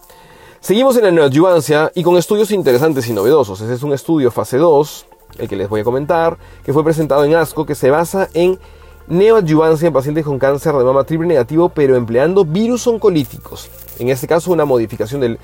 Seguimos 0.59 0.95
en 0.97 1.05
la 1.05 1.09
neoadyuvancia 1.09 1.91
y 1.95 2.03
con 2.03 2.15
estudios 2.15 2.51
interesantes 2.51 3.07
y 3.07 3.13
novedosos. 3.13 3.59
Este 3.59 3.73
es 3.73 3.81
un 3.81 3.91
estudio 3.91 4.29
fase 4.29 4.57
2, 4.57 5.07
el 5.39 5.49
que 5.49 5.55
les 5.55 5.67
voy 5.67 5.81
a 5.81 5.83
comentar, 5.83 6.37
que 6.63 6.71
fue 6.71 6.83
presentado 6.83 7.25
en 7.25 7.33
ASCO, 7.33 7.65
que 7.65 7.73
se 7.73 7.89
basa 7.89 8.29
en 8.35 8.59
neoadyuvancia 9.07 9.87
en 9.87 9.93
pacientes 9.93 10.23
con 10.23 10.37
cáncer 10.37 10.75
de 10.75 10.83
mama 10.83 11.05
triple 11.05 11.27
negativo, 11.27 11.69
pero 11.69 11.95
empleando 11.95 12.45
virus 12.45 12.85
oncolíticos. 12.85 13.67
En 13.97 14.09
este 14.09 14.27
caso, 14.27 14.51
una 14.51 14.65
modificación 14.65 15.21
del 15.21 15.39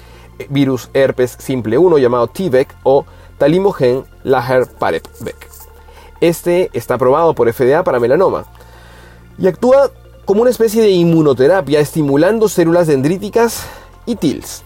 virus 0.49 0.89
herpes 0.93 1.35
simple 1.39 1.77
1 1.77 1.97
llamado 1.97 2.27
TVEC 2.27 2.75
o 2.83 3.05
Talimogen 3.37 4.05
Laher 4.23 4.67
Parepvec. 4.67 5.49
Este 6.21 6.69
está 6.73 6.95
aprobado 6.95 7.33
por 7.33 7.51
FDA 7.51 7.83
para 7.83 7.99
melanoma 7.99 8.45
y 9.37 9.47
actúa 9.47 9.91
como 10.25 10.41
una 10.41 10.51
especie 10.51 10.81
de 10.81 10.89
inmunoterapia 10.89 11.79
estimulando 11.79 12.49
células 12.49 12.87
dendríticas 12.87 13.65
y 14.05 14.15
TILs. 14.15 14.63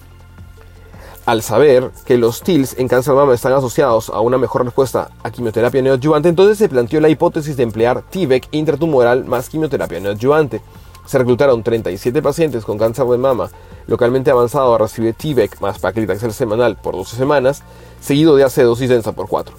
Al 1.25 1.43
saber 1.43 1.91
que 2.05 2.17
los 2.17 2.41
TILs 2.41 2.75
en 2.79 2.87
cáncer 2.87 3.13
mama 3.13 3.33
están 3.33 3.53
asociados 3.53 4.09
a 4.09 4.19
una 4.19 4.37
mejor 4.37 4.63
respuesta 4.63 5.11
a 5.21 5.29
quimioterapia 5.29 5.81
neoadyuvante, 5.81 6.29
entonces 6.29 6.57
se 6.57 6.69
planteó 6.69 6.99
la 7.01 7.09
hipótesis 7.09 7.55
de 7.57 7.63
emplear 7.63 8.01
TVEC 8.09 8.47
intratumoral 8.51 9.25
más 9.25 9.49
quimioterapia 9.49 9.99
neoadyuvante. 9.99 10.61
Se 11.09 11.17
reclutaron 11.17 11.63
37 11.63 12.21
pacientes 12.21 12.63
con 12.63 12.77
cáncer 12.77 13.07
de 13.07 13.17
mama 13.17 13.49
localmente 13.87 14.29
avanzado 14.29 14.75
a 14.75 14.77
recibir 14.77 15.15
TVEC 15.15 15.59
más 15.59 15.79
paclitaxel 15.79 16.31
semanal 16.31 16.75
por 16.75 16.95
12 16.95 17.17
semanas, 17.17 17.63
seguido 17.99 18.35
de 18.35 18.43
AC 18.43 18.57
dosis 18.57 18.89
densa 18.89 19.13
por 19.13 19.27
4. 19.27 19.55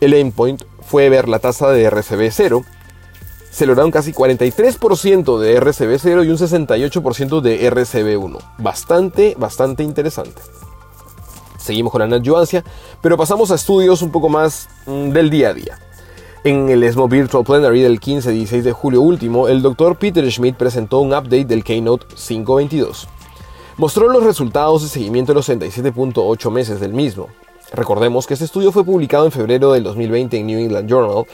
El 0.00 0.14
endpoint 0.14 0.62
fue 0.86 1.08
ver 1.08 1.28
la 1.28 1.40
tasa 1.40 1.70
de 1.70 1.90
RCB 1.90 2.30
0. 2.30 2.62
Se 3.50 3.66
lograron 3.66 3.90
casi 3.90 4.12
43% 4.12 5.40
de 5.40 5.56
RCB 5.56 5.98
0 5.98 6.22
y 6.22 6.28
un 6.28 6.38
68% 6.38 7.40
de 7.40 7.66
RCB 7.66 8.16
1. 8.24 8.38
Bastante, 8.58 9.34
bastante 9.36 9.82
interesante. 9.82 10.40
Seguimos 11.58 11.90
con 11.90 12.08
la 12.08 12.16
adjuvancia, 12.16 12.62
pero 13.00 13.16
pasamos 13.16 13.50
a 13.50 13.56
estudios 13.56 14.02
un 14.02 14.12
poco 14.12 14.28
más 14.28 14.68
mm, 14.86 15.08
del 15.08 15.30
día 15.30 15.48
a 15.48 15.54
día. 15.54 15.80
En 16.44 16.68
el 16.70 16.82
ESMO 16.82 17.06
Virtual 17.06 17.44
Plenary 17.44 17.82
del 17.82 18.00
15-16 18.00 18.62
de 18.62 18.72
julio 18.72 19.00
último, 19.00 19.46
el 19.46 19.62
Dr. 19.62 19.96
Peter 19.96 20.28
Schmidt 20.28 20.56
presentó 20.56 20.98
un 20.98 21.12
update 21.12 21.44
del 21.44 21.62
Keynote 21.62 22.04
522. 22.16 23.06
Mostró 23.76 24.08
los 24.08 24.24
resultados 24.24 24.82
de 24.82 24.88
seguimiento 24.88 25.30
de 25.30 25.36
los 25.36 25.48
67.8 25.48 26.50
meses 26.50 26.80
del 26.80 26.94
mismo. 26.94 27.28
Recordemos 27.72 28.26
que 28.26 28.34
este 28.34 28.46
estudio 28.46 28.72
fue 28.72 28.82
publicado 28.82 29.24
en 29.24 29.30
febrero 29.30 29.70
del 29.70 29.84
2020 29.84 30.36
en 30.36 30.46
New 30.48 30.58
England 30.58 30.90
Journal 30.90 31.26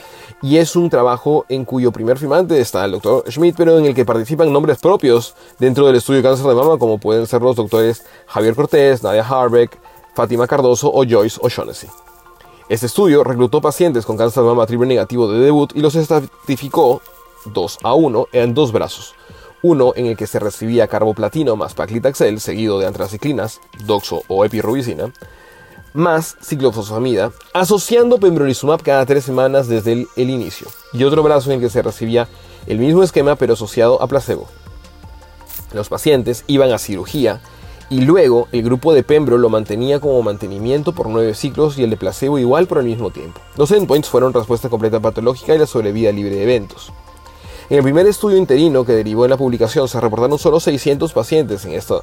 y 0.43 0.57
es 0.57 0.75
un 0.75 0.91
trabajo 0.91 1.43
en 1.49 1.65
cuyo 1.65 1.91
primer 1.91 2.19
firmante 2.19 2.61
está 2.61 2.85
el 2.85 2.91
Dr. 2.91 3.23
Schmidt, 3.31 3.55
pero 3.57 3.79
en 3.79 3.87
el 3.87 3.95
que 3.95 4.05
participan 4.05 4.53
nombres 4.53 4.77
propios 4.77 5.33
dentro 5.57 5.87
del 5.87 5.95
estudio 5.95 6.21
de 6.21 6.29
cáncer 6.29 6.45
de 6.45 6.53
mama, 6.53 6.77
como 6.77 6.99
pueden 6.99 7.25
ser 7.25 7.41
los 7.41 7.55
doctores 7.55 8.05
Javier 8.27 8.53
Cortés, 8.53 9.01
Nadia 9.01 9.27
Harbeck, 9.27 9.75
Fátima 10.13 10.45
Cardoso 10.45 10.91
o 10.93 11.03
Joyce 11.03 11.39
O'Shaughnessy. 11.41 11.87
Este 12.69 12.85
estudio 12.85 13.23
reclutó 13.23 13.61
pacientes 13.61 14.05
con 14.05 14.15
cáncer 14.15 14.43
de 14.43 14.49
mama 14.49 14.67
triple 14.67 14.87
negativo 14.87 15.27
de 15.27 15.39
debut 15.39 15.71
y 15.73 15.81
los 15.81 15.95
estratificó 15.95 17.01
2 17.45 17.79
a 17.81 17.95
1 17.95 18.27
en 18.31 18.53
dos 18.53 18.71
brazos. 18.71 19.15
Uno 19.63 19.93
en 19.95 20.05
el 20.05 20.15
que 20.15 20.27
se 20.27 20.37
recibía 20.37 20.87
carboplatino 20.87 21.55
más 21.55 21.73
paclitaxel, 21.73 22.39
seguido 22.39 22.77
de 22.77 22.85
antraciclinas, 22.85 23.59
doxo 23.85 24.21
o 24.27 24.45
epirubicina, 24.45 25.11
más 25.93 26.37
ciclofosfamida, 26.43 27.31
asociando 27.53 28.19
pembrolizumab 28.19 28.83
cada 28.83 29.03
tres 29.07 29.23
semanas 29.23 29.67
desde 29.67 29.93
el, 29.93 30.07
el, 30.15 30.29
inicio. 30.29 30.67
Y 30.93 31.03
otro 31.05 31.23
brazo 31.23 31.49
en 31.49 31.55
el 31.55 31.61
que 31.63 31.71
se 31.71 31.81
recibía 31.81 32.27
el 32.67 32.77
mismo 32.77 33.01
esquema 33.01 33.35
pero 33.35 33.53
asociado 33.53 33.99
a 33.99 34.05
placebo. 34.05 34.47
Los 35.73 35.89
pacientes 35.89 36.43
iban 36.45 36.71
a 36.71 36.77
cirugía 36.77 37.41
y 37.89 38.01
luego 38.01 38.47
el 38.51 38.63
grupo 38.63 38.93
de 38.93 39.03
Pembro 39.03 39.37
lo 39.37 39.49
mantenía 39.49 39.99
como 39.99 40.21
mantenimiento 40.21 40.93
por 40.93 41.09
nueve 41.09 41.33
ciclos 41.33 41.77
y 41.77 41.83
el 41.83 41.89
de 41.89 41.97
placebo 41.97 42.37
igual 42.37 42.67
por 42.67 42.77
el 42.77 42.85
mismo 42.85 43.09
tiempo. 43.09 43.41
Los 43.57 43.71
endpoints 43.71 44.09
fueron 44.09 44.33
respuesta 44.33 44.69
completa 44.69 44.99
patológica 44.99 45.55
y 45.55 45.57
la 45.57 45.65
sobrevida 45.65 46.11
libre 46.11 46.35
de 46.35 46.43
eventos. 46.43 46.91
En 47.69 47.77
el 47.77 47.83
primer 47.83 48.05
estudio 48.07 48.37
interino 48.37 48.85
que 48.85 48.93
derivó 48.93 49.25
en 49.25 49.31
la 49.31 49.37
publicación 49.37 49.87
se 49.87 49.99
reportaron 49.99 50.39
solo 50.39 50.59
600 50.59 51.13
pacientes 51.13 51.65
en 51.65 51.73
esta. 51.73 52.01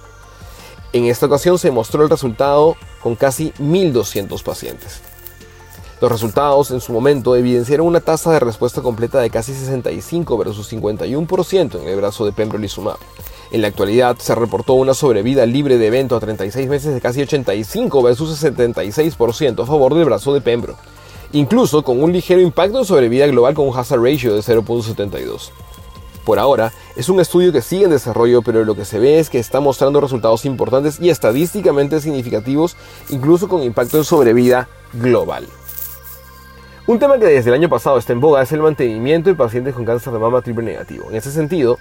En 0.93 1.07
esta 1.07 1.27
ocasión 1.27 1.59
se 1.59 1.71
mostró 1.71 2.03
el 2.03 2.11
resultado 2.11 2.77
con 3.03 3.17
casi 3.17 3.53
1200 3.59 4.43
pacientes. 4.43 5.03
Los 5.99 6.13
resultados 6.13 6.71
en 6.73 6.83
su 6.83 6.93
momento 6.93 7.37
evidenciaron 7.37 7.87
una 7.87 8.01
tasa 8.01 8.31
de 8.31 8.41
respuesta 8.41 8.83
completa 8.83 9.19
de 9.19 9.31
casi 9.31 9.55
65 9.55 10.37
versus 10.37 10.71
51% 10.71 11.81
en 11.81 11.89
el 11.89 11.97
brazo 11.97 12.27
de 12.27 12.33
pembrolizumab. 12.33 12.99
En 13.51 13.63
la 13.63 13.69
actualidad 13.69 14.19
se 14.19 14.35
reportó 14.35 14.75
una 14.75 14.93
sobrevida 14.93 15.47
libre 15.47 15.79
de 15.79 15.87
evento 15.87 16.15
a 16.15 16.21
36 16.21 16.69
meses 16.69 16.93
de 16.93 17.01
casi 17.01 17.23
85 17.23 18.03
versus 18.03 18.45
76% 18.45 19.63
a 19.63 19.67
favor 19.67 19.95
del 19.95 20.05
brazo 20.05 20.35
de 20.35 20.43
Pembro, 20.43 20.77
incluso 21.33 21.83
con 21.83 22.03
un 22.03 22.13
ligero 22.13 22.43
impacto 22.43 22.79
en 22.79 22.85
sobrevida 22.85 23.27
global 23.29 23.55
con 23.55 23.67
un 23.67 23.75
hazard 23.75 24.03
ratio 24.03 24.35
de 24.35 24.43
0.72. 24.43 25.51
Por 26.27 26.39
ahora, 26.39 26.75
es 26.97 27.09
un 27.09 27.21
estudio 27.21 27.53
que 27.53 27.63
sigue 27.63 27.85
en 27.85 27.91
desarrollo, 27.91 28.43
pero 28.43 28.65
lo 28.67 28.75
que 28.75 28.85
se 28.85 28.99
ve 28.99 29.19
es 29.19 29.31
que 29.31 29.39
está 29.39 29.61
mostrando 29.61 30.03
resultados 30.03 30.45
importantes 30.45 31.01
y 31.01 31.09
estadísticamente 31.09 32.03
significativos, 32.03 32.77
incluso 33.09 33.49
con 33.49 33.63
impacto 33.63 33.97
en 33.97 34.05
sobrevida 34.05 34.69
global. 34.93 35.47
Un 36.89 37.01
tema 37.01 37.19
que 37.19 37.27
desde 37.27 37.51
el 37.51 37.55
año 37.55 37.69
pasado 37.69 37.99
está 37.99 38.13
en 38.13 38.21
boga 38.21 38.43
es 38.43 38.53
el 38.53 38.61
mantenimiento 38.61 39.29
de 39.29 39.35
pacientes 39.35 39.75
con 39.75 39.85
cáncer 39.85 40.13
de 40.13 40.21
mama 40.21 40.41
triple 40.41 40.65
negativo. 40.65 41.09
En 41.11 41.17
ese 41.17 41.33
sentido, 41.33 41.81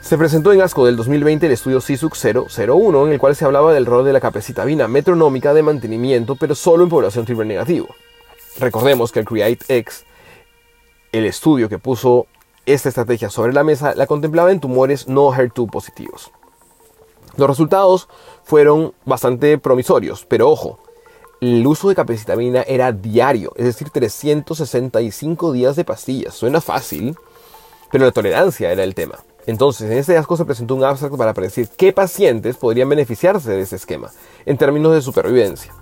se 0.00 0.16
presentó 0.16 0.52
en 0.52 0.60
ASCO 0.60 0.86
del 0.86 0.94
2020 0.94 1.46
el 1.46 1.52
estudio 1.52 1.80
CISUC 1.80 2.14
001, 2.14 3.06
en 3.06 3.12
el 3.12 3.18
cual 3.18 3.34
se 3.34 3.44
hablaba 3.44 3.74
del 3.74 3.84
rol 3.84 4.04
de 4.04 4.12
la 4.12 4.20
capecitabina 4.20 4.86
metronómica 4.86 5.52
de 5.54 5.64
mantenimiento, 5.64 6.36
pero 6.36 6.54
solo 6.54 6.84
en 6.84 6.88
población 6.88 7.24
triple 7.24 7.46
negativo. 7.46 7.88
Recordemos 8.60 9.10
que 9.10 9.18
el 9.18 9.26
CREATE-X, 9.26 10.04
el 11.10 11.24
estudio 11.24 11.68
que 11.68 11.80
puso 11.80 12.28
esta 12.64 12.90
estrategia 12.90 13.28
sobre 13.28 13.52
la 13.52 13.64
mesa, 13.64 13.92
la 13.96 14.06
contemplaba 14.06 14.52
en 14.52 14.60
tumores 14.60 15.08
no 15.08 15.32
HER2 15.32 15.68
positivos. 15.68 16.30
Los 17.36 17.48
resultados 17.48 18.08
fueron 18.44 18.94
bastante 19.04 19.58
promisorios, 19.58 20.24
pero 20.26 20.48
ojo, 20.48 20.78
el 21.42 21.66
uso 21.66 21.88
de 21.88 21.96
capecitabina 21.96 22.62
era 22.62 22.92
diario, 22.92 23.52
es 23.56 23.64
decir, 23.64 23.90
365 23.90 25.50
días 25.50 25.74
de 25.74 25.84
pastillas. 25.84 26.34
Suena 26.34 26.60
fácil, 26.60 27.16
pero 27.90 28.04
la 28.04 28.12
tolerancia 28.12 28.70
era 28.70 28.84
el 28.84 28.94
tema. 28.94 29.18
Entonces, 29.46 29.90
en 29.90 29.98
este 29.98 30.16
asco 30.16 30.36
se 30.36 30.44
presentó 30.44 30.76
un 30.76 30.84
abstract 30.84 31.16
para 31.16 31.34
predecir 31.34 31.68
qué 31.76 31.92
pacientes 31.92 32.56
podrían 32.56 32.88
beneficiarse 32.88 33.50
de 33.50 33.60
ese 33.60 33.74
esquema 33.74 34.12
en 34.46 34.56
términos 34.56 34.94
de 34.94 35.02
supervivencia. 35.02 35.74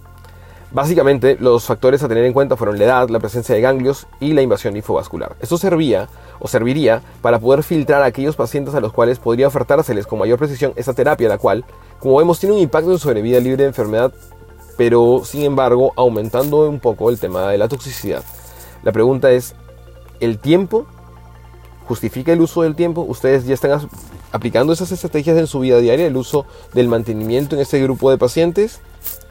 Básicamente, 0.73 1.37
los 1.39 1.67
factores 1.67 2.03
a 2.03 2.09
tener 2.09 2.25
en 2.25 2.33
cuenta 2.33 2.57
fueron 2.57 2.79
la 2.79 2.85
edad, 2.85 3.11
la 3.11 3.19
presencia 3.19 3.55
de 3.55 3.61
ganglios 3.61 4.07
y 4.19 4.33
la 4.33 4.41
invasión 4.41 4.73
linfovascular. 4.73 5.37
Esto 5.43 5.59
servía 5.59 6.09
o 6.39 6.49
serviría 6.49 7.03
para 7.21 7.39
poder 7.39 7.65
filtrar 7.65 8.03
a 8.03 8.07
aquellos 8.07 8.35
pacientes 8.35 8.75
a 8.75 8.81
los 8.81 8.95
cuales 8.95 9.19
podría 9.19 9.49
ofertárseles 9.49 10.07
con 10.07 10.21
mayor 10.21 10.39
precisión 10.39 10.73
esta 10.77 10.95
terapia, 10.95 11.29
la 11.29 11.37
cual, 11.37 11.67
como 11.99 12.17
vemos, 12.17 12.41
tiene 12.41 12.55
un 12.55 12.63
impacto 12.63 12.93
en 12.93 12.99
sobrevida 12.99 13.41
libre 13.41 13.65
de 13.65 13.69
enfermedad, 13.69 14.11
pero 14.77 15.23
sin 15.25 15.43
embargo 15.43 15.93
aumentando 15.97 16.69
un 16.69 16.81
poco 16.81 17.11
el 17.11 17.19
tema 17.19 17.49
de 17.49 17.59
la 17.59 17.69
toxicidad. 17.69 18.25
La 18.83 18.93
pregunta 18.93 19.31
es, 19.31 19.55
¿el 20.21 20.39
tiempo 20.39 20.87
justifica 21.91 22.33
el 22.33 22.41
uso 22.41 22.63
del 22.63 22.77
tiempo, 22.77 23.01
ustedes 23.01 23.45
ya 23.47 23.55
están 23.55 23.89
aplicando 24.31 24.73
esas 24.73 24.93
estrategias 24.93 25.37
en 25.37 25.49
su 25.49 25.59
vida 25.59 25.79
diaria, 25.79 26.07
el 26.07 26.17
uso 26.17 26.47
del 26.73 26.87
mantenimiento 26.87 27.57
en 27.57 27.63
este 27.63 27.83
grupo 27.83 28.13
de 28.13 28.17
pacientes. 28.17 28.79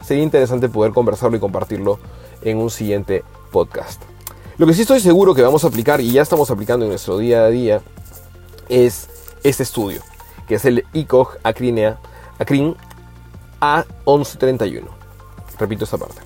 Sería 0.04 0.22
interesante 0.22 0.68
poder 0.68 0.92
conversarlo 0.92 1.38
y 1.38 1.40
compartirlo 1.40 1.98
en 2.42 2.58
un 2.58 2.68
siguiente 2.68 3.24
podcast. 3.50 4.02
Lo 4.58 4.66
que 4.66 4.74
sí 4.74 4.82
estoy 4.82 5.00
seguro 5.00 5.34
que 5.34 5.40
vamos 5.40 5.64
a 5.64 5.68
aplicar 5.68 6.02
y 6.02 6.12
ya 6.12 6.20
estamos 6.20 6.50
aplicando 6.50 6.84
en 6.84 6.90
nuestro 6.90 7.16
día 7.16 7.44
a 7.44 7.48
día 7.48 7.80
es 8.68 9.08
este 9.42 9.62
estudio, 9.62 10.02
que 10.46 10.56
es 10.56 10.64
el 10.66 10.84
ICOG 10.92 11.38
Acrinea, 11.42 11.98
Acrin 12.38 12.76
A1131. 13.62 14.99
Repito 15.60 15.84
esta 15.84 15.98
parte. 15.98 16.22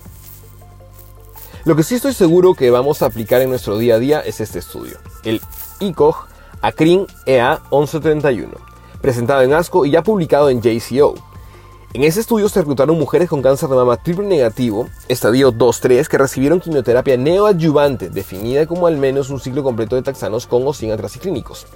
Lo 1.65 1.75
que 1.75 1.83
sí 1.83 1.95
estoy 1.95 2.13
seguro 2.13 2.53
que 2.53 2.71
vamos 2.71 3.01
a 3.01 3.07
aplicar 3.07 3.41
en 3.41 3.49
nuestro 3.49 3.77
día 3.77 3.95
a 3.95 3.99
día 3.99 4.21
es 4.21 4.39
este 4.39 4.59
estudio, 4.59 4.97
el 5.23 5.41
ICOG 5.79 6.27
Acrin 6.61 7.05
EA 7.25 7.59
1131, 7.71 8.53
presentado 9.01 9.41
en 9.41 9.53
ASCO 9.53 9.85
y 9.85 9.91
ya 9.91 10.03
publicado 10.03 10.49
en 10.49 10.61
JCO. 10.61 11.15
En 11.93 12.03
ese 12.03 12.21
estudio 12.21 12.49
se 12.49 12.59
reclutaron 12.59 12.97
mujeres 12.97 13.29
con 13.29 13.41
cáncer 13.41 13.69
de 13.69 13.75
mama 13.75 13.97
triple 13.97 14.27
negativo, 14.27 14.87
estadio 15.07 15.51
2-3, 15.51 16.07
que 16.07 16.17
recibieron 16.17 16.59
quimioterapia 16.59 17.17
neoadyuvante, 17.17 18.09
definida 18.09 18.65
como 18.67 18.87
al 18.87 18.97
menos 18.97 19.29
un 19.29 19.39
ciclo 19.39 19.63
completo 19.63 19.95
de 19.95 20.01
taxanos 20.03 20.47
con 20.47 20.65
o 20.67 20.73
sin 20.73 20.91
atraciclínicos, 20.91 21.67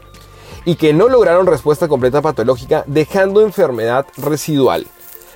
y 0.65 0.75
que 0.75 0.93
no 0.93 1.07
lograron 1.07 1.47
respuesta 1.47 1.87
completa 1.87 2.21
patológica, 2.21 2.83
dejando 2.85 3.41
enfermedad 3.41 4.05
residual, 4.17 4.85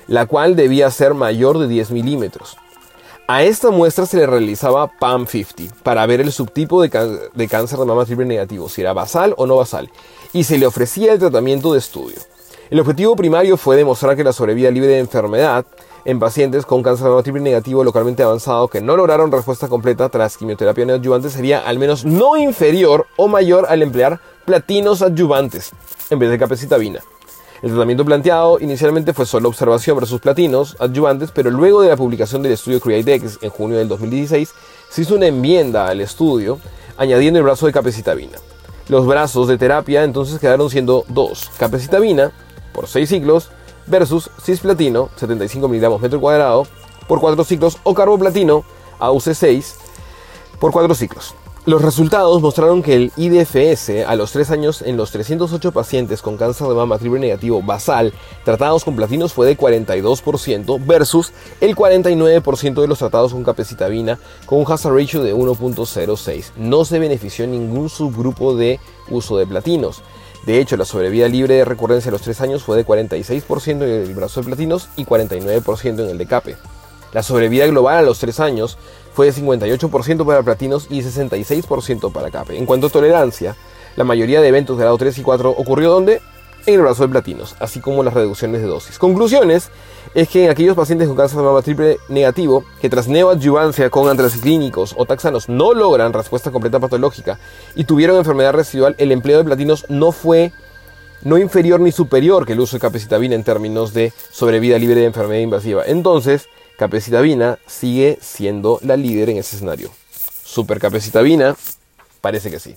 la 0.06 0.26
cual 0.26 0.56
debía 0.56 0.90
ser 0.90 1.14
mayor 1.14 1.58
de 1.58 1.68
10 1.68 1.90
milímetros. 1.90 2.56
A 3.26 3.42
esta 3.42 3.70
muestra 3.70 4.04
se 4.04 4.18
le 4.18 4.26
realizaba 4.26 4.90
PAM50 5.00 5.72
para 5.82 6.04
ver 6.04 6.20
el 6.20 6.30
subtipo 6.30 6.82
de, 6.82 6.90
cáncer 6.90 7.78
de 7.78 7.84
mama 7.86 8.04
triple 8.04 8.26
negativo, 8.26 8.68
si 8.68 8.82
era 8.82 8.92
basal 8.92 9.34
o 9.38 9.46
no 9.46 9.56
basal, 9.56 9.90
y 10.34 10.44
se 10.44 10.58
le 10.58 10.66
ofrecía 10.66 11.14
el 11.14 11.18
tratamiento 11.18 11.72
de 11.72 11.78
estudio. 11.78 12.18
El 12.68 12.80
objetivo 12.80 13.16
primario 13.16 13.56
fue 13.56 13.76
demostrar 13.76 14.14
que 14.14 14.24
la 14.24 14.34
sobrevida 14.34 14.70
libre 14.70 14.90
de 14.90 14.98
enfermedad 14.98 15.64
en 16.04 16.18
pacientes 16.18 16.66
con 16.66 16.82
cáncer 16.82 17.04
de 17.04 17.10
mama 17.10 17.22
triple 17.22 17.40
negativo 17.40 17.82
localmente 17.82 18.22
avanzado 18.22 18.68
que 18.68 18.82
no 18.82 18.94
lograron 18.94 19.32
respuesta 19.32 19.68
completa 19.68 20.10
tras 20.10 20.36
quimioterapia 20.36 20.84
neoadyuvante 20.84 21.30
sería 21.30 21.60
al 21.60 21.78
menos 21.78 22.04
no 22.04 22.36
inferior 22.36 23.06
o 23.16 23.26
mayor 23.26 23.64
al 23.70 23.80
emplear 23.80 24.20
platinos 24.44 25.00
adyuvantes 25.00 25.70
en 26.10 26.18
vez 26.18 26.30
de 26.30 26.38
capecitabina. 26.38 27.00
El 27.64 27.70
tratamiento 27.70 28.04
planteado 28.04 28.60
inicialmente 28.60 29.14
fue 29.14 29.24
solo 29.24 29.48
observación 29.48 29.96
versus 29.96 30.20
platinos 30.20 30.76
adyuvantes, 30.80 31.30
pero 31.30 31.50
luego 31.50 31.80
de 31.80 31.88
la 31.88 31.96
publicación 31.96 32.42
del 32.42 32.52
estudio 32.52 32.78
CREATE-X 32.78 33.38
en 33.40 33.48
junio 33.48 33.78
del 33.78 33.88
2016, 33.88 34.52
se 34.90 35.00
hizo 35.00 35.14
una 35.14 35.28
enmienda 35.28 35.86
al 35.86 36.02
estudio 36.02 36.58
añadiendo 36.98 37.38
el 37.38 37.44
brazo 37.44 37.64
de 37.64 37.72
capecitabina. 37.72 38.36
Los 38.88 39.06
brazos 39.06 39.48
de 39.48 39.56
terapia 39.56 40.04
entonces 40.04 40.38
quedaron 40.38 40.68
siendo 40.68 41.06
dos, 41.08 41.50
capecitabina 41.56 42.32
por 42.74 42.86
6 42.86 43.08
ciclos 43.08 43.48
versus 43.86 44.30
cisplatino 44.42 45.08
75 45.16 45.66
miligramos 45.66 46.02
metro 46.02 46.20
por 47.08 47.18
4 47.18 47.44
ciclos 47.44 47.78
o 47.82 47.94
carboplatino 47.94 48.62
AUC6 49.00 49.72
por 50.60 50.70
4 50.70 50.94
ciclos. 50.94 51.34
Los 51.66 51.80
resultados 51.80 52.42
mostraron 52.42 52.82
que 52.82 52.94
el 52.94 53.12
IDFS 53.16 54.04
a 54.06 54.16
los 54.16 54.32
3 54.32 54.50
años 54.50 54.82
en 54.82 54.98
los 54.98 55.12
308 55.12 55.72
pacientes 55.72 56.20
con 56.20 56.36
cáncer 56.36 56.68
de 56.68 56.74
mama 56.74 56.98
triple 56.98 57.20
negativo 57.20 57.62
basal 57.62 58.12
tratados 58.44 58.84
con 58.84 58.96
platinos 58.96 59.32
fue 59.32 59.46
de 59.46 59.56
42% 59.56 60.84
versus 60.84 61.32
el 61.62 61.74
49% 61.74 62.82
de 62.82 62.86
los 62.86 62.98
tratados 62.98 63.32
con 63.32 63.44
capecitabina 63.44 64.18
con 64.44 64.58
un 64.58 64.70
hazard 64.70 64.94
ratio 64.94 65.22
de 65.22 65.34
1.06. 65.34 66.50
No 66.56 66.84
se 66.84 66.98
benefició 66.98 67.46
ningún 67.46 67.88
subgrupo 67.88 68.54
de 68.54 68.78
uso 69.08 69.38
de 69.38 69.46
platinos. 69.46 70.02
De 70.44 70.60
hecho, 70.60 70.76
la 70.76 70.84
sobrevida 70.84 71.28
libre 71.28 71.54
de 71.54 71.64
recurrencia 71.64 72.10
a 72.10 72.12
los 72.12 72.20
3 72.20 72.42
años 72.42 72.62
fue 72.62 72.76
de 72.76 72.84
46% 72.84 73.70
en 73.70 73.82
el 73.82 74.14
brazo 74.14 74.40
de 74.40 74.46
platinos 74.48 74.90
y 74.96 75.06
49% 75.06 76.04
en 76.04 76.10
el 76.10 76.18
de 76.18 76.26
CAPE. 76.26 76.56
La 77.14 77.22
sobrevida 77.22 77.66
global 77.68 77.96
a 77.96 78.02
los 78.02 78.18
3 78.18 78.40
años 78.40 78.76
fue 79.14 79.26
de 79.26 79.32
58% 79.32 80.26
para 80.26 80.42
platinos 80.42 80.88
y 80.90 81.00
66% 81.00 82.12
para 82.12 82.30
CAPE. 82.30 82.58
En 82.58 82.66
cuanto 82.66 82.88
a 82.88 82.90
tolerancia, 82.90 83.56
la 83.96 84.04
mayoría 84.04 84.40
de 84.40 84.48
eventos 84.48 84.76
de 84.76 84.82
grado 84.82 84.98
3 84.98 85.16
y 85.18 85.22
4 85.22 85.50
ocurrió 85.50 85.90
donde? 85.90 86.20
En 86.66 86.74
el 86.74 86.80
brazo 86.80 87.02
de 87.02 87.10
platinos, 87.10 87.54
así 87.60 87.80
como 87.80 88.02
las 88.02 88.14
reducciones 88.14 88.60
de 88.60 88.66
dosis. 88.66 88.98
Conclusiones 88.98 89.70
es 90.14 90.28
que 90.28 90.44
en 90.44 90.50
aquellos 90.50 90.74
pacientes 90.74 91.08
con 91.08 91.16
cáncer 91.16 91.38
de 91.38 91.44
mama 91.44 91.62
triple 91.62 91.98
negativo 92.08 92.64
que 92.80 92.88
tras 92.88 93.06
neoadyuvancia 93.06 93.90
con 93.90 94.08
antraciclínicos 94.08 94.94
o 94.96 95.04
taxanos 95.04 95.48
no 95.48 95.74
logran 95.74 96.12
respuesta 96.12 96.50
completa 96.50 96.80
patológica 96.80 97.38
y 97.76 97.84
tuvieron 97.84 98.16
enfermedad 98.16 98.54
residual, 98.54 98.94
el 98.98 99.12
empleo 99.12 99.38
de 99.38 99.44
platinos 99.44 99.84
no 99.88 100.10
fue 100.10 100.52
no 101.22 101.38
inferior 101.38 101.80
ni 101.80 101.92
superior 101.92 102.46
que 102.46 102.54
el 102.54 102.60
uso 102.60 102.76
de 102.76 102.80
capecitabina 102.80 103.34
en 103.34 103.44
términos 103.44 103.92
de 103.94 104.12
sobrevida 104.30 104.78
libre 104.78 105.00
de 105.00 105.06
enfermedad 105.06 105.40
invasiva. 105.40 105.82
Entonces, 105.86 106.48
Capecitabina 106.78 107.58
sigue 107.66 108.18
siendo 108.20 108.80
la 108.82 108.96
líder 108.96 109.30
en 109.30 109.38
ese 109.38 109.56
escenario. 109.56 109.90
Supercapecitabina, 110.44 111.56
parece 112.20 112.50
que 112.50 112.58
sí. 112.58 112.76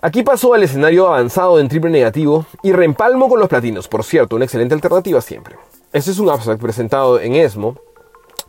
Aquí 0.00 0.24
pasó 0.24 0.54
al 0.54 0.64
escenario 0.64 1.06
avanzado 1.06 1.60
en 1.60 1.68
triple 1.68 1.90
negativo 1.90 2.44
y 2.64 2.72
reempalmo 2.72 3.28
con 3.28 3.38
los 3.38 3.48
platinos, 3.48 3.86
por 3.86 4.02
cierto, 4.02 4.34
una 4.34 4.46
excelente 4.46 4.74
alternativa 4.74 5.20
siempre. 5.20 5.56
Este 5.92 6.10
es 6.10 6.18
un 6.18 6.28
abstract 6.28 6.60
presentado 6.60 7.20
en 7.20 7.36
ESMO 7.36 7.76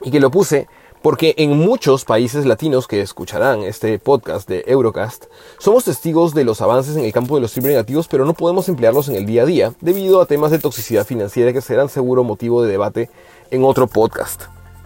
y 0.01 0.09
que 0.09 0.19
lo 0.19 0.31
puse 0.31 0.67
porque 1.03 1.35
en 1.37 1.57
muchos 1.57 2.05
países 2.05 2.45
latinos 2.45 2.87
que 2.87 3.01
escucharán 3.01 3.61
este 3.61 3.99
podcast 3.99 4.47
de 4.47 4.63
Eurocast, 4.65 5.25
somos 5.59 5.83
testigos 5.83 6.33
de 6.33 6.45
los 6.45 6.61
avances 6.61 6.95
en 6.95 7.03
el 7.03 7.11
campo 7.11 7.35
de 7.35 7.41
los 7.41 7.51
triple 7.51 7.71
negativos, 7.71 8.07
pero 8.07 8.23
no 8.23 8.33
podemos 8.33 8.69
emplearlos 8.69 9.09
en 9.09 9.15
el 9.15 9.25
día 9.25 9.43
a 9.43 9.45
día 9.45 9.73
debido 9.81 10.21
a 10.21 10.25
temas 10.25 10.49
de 10.49 10.59
toxicidad 10.59 11.05
financiera 11.05 11.51
que 11.51 11.59
serán 11.59 11.89
seguro 11.89 12.23
motivo 12.23 12.63
de 12.63 12.71
debate 12.71 13.09
en 13.53 13.63
otro 13.63 13.87
podcast. 13.87 14.43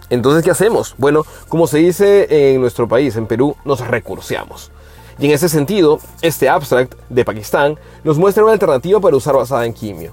Entonces, 0.09 0.43
¿qué 0.43 0.51
hacemos? 0.51 0.93
Bueno, 0.97 1.25
como 1.47 1.67
se 1.67 1.79
dice 1.79 2.53
en 2.53 2.61
nuestro 2.61 2.87
país, 2.87 3.15
en 3.15 3.25
Perú, 3.25 3.55
nos 3.65 3.79
recurseamos. 3.79 4.71
Y 5.19 5.25
en 5.25 5.31
ese 5.31 5.49
sentido, 5.49 5.99
este 6.21 6.49
abstract 6.49 6.93
de 7.09 7.25
Pakistán 7.25 7.79
nos 8.03 8.17
muestra 8.17 8.43
una 8.43 8.53
alternativa 8.53 8.99
para 8.99 9.15
usar 9.15 9.35
basada 9.35 9.65
en 9.65 9.73
quimio. 9.73 10.11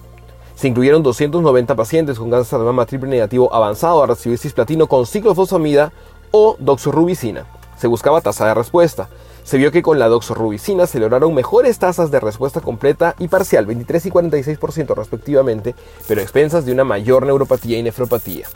Se 0.54 0.68
incluyeron 0.68 1.02
290 1.02 1.74
pacientes 1.74 2.18
con 2.18 2.30
cáncer 2.30 2.60
de 2.60 2.64
mama 2.64 2.86
triple 2.86 3.10
negativo 3.10 3.52
avanzado 3.52 4.02
a 4.02 4.06
recibir 4.06 4.38
cisplatino 4.38 4.86
con 4.86 5.04
ciclofosfamida 5.04 5.92
o 6.30 6.56
doxorubicina. 6.60 7.44
Se 7.76 7.88
buscaba 7.88 8.20
tasa 8.20 8.46
de 8.46 8.54
respuesta. 8.54 9.08
Se 9.44 9.58
vio 9.58 9.70
que 9.70 9.82
con 9.82 9.98
la 9.98 10.08
doxorubicina 10.08 10.86
se 10.86 10.98
lograron 10.98 11.34
mejores 11.34 11.78
tasas 11.78 12.10
de 12.10 12.18
respuesta 12.18 12.62
completa 12.62 13.14
y 13.18 13.28
parcial, 13.28 13.66
23 13.66 14.06
y 14.06 14.10
46% 14.10 14.96
respectivamente, 14.96 15.74
pero 16.08 16.22
a 16.22 16.24
expensas 16.24 16.64
de 16.64 16.72
una 16.72 16.84
mayor 16.84 17.26
neuropatía 17.26 17.78
y 17.78 17.82
nefropatía. 17.82 18.46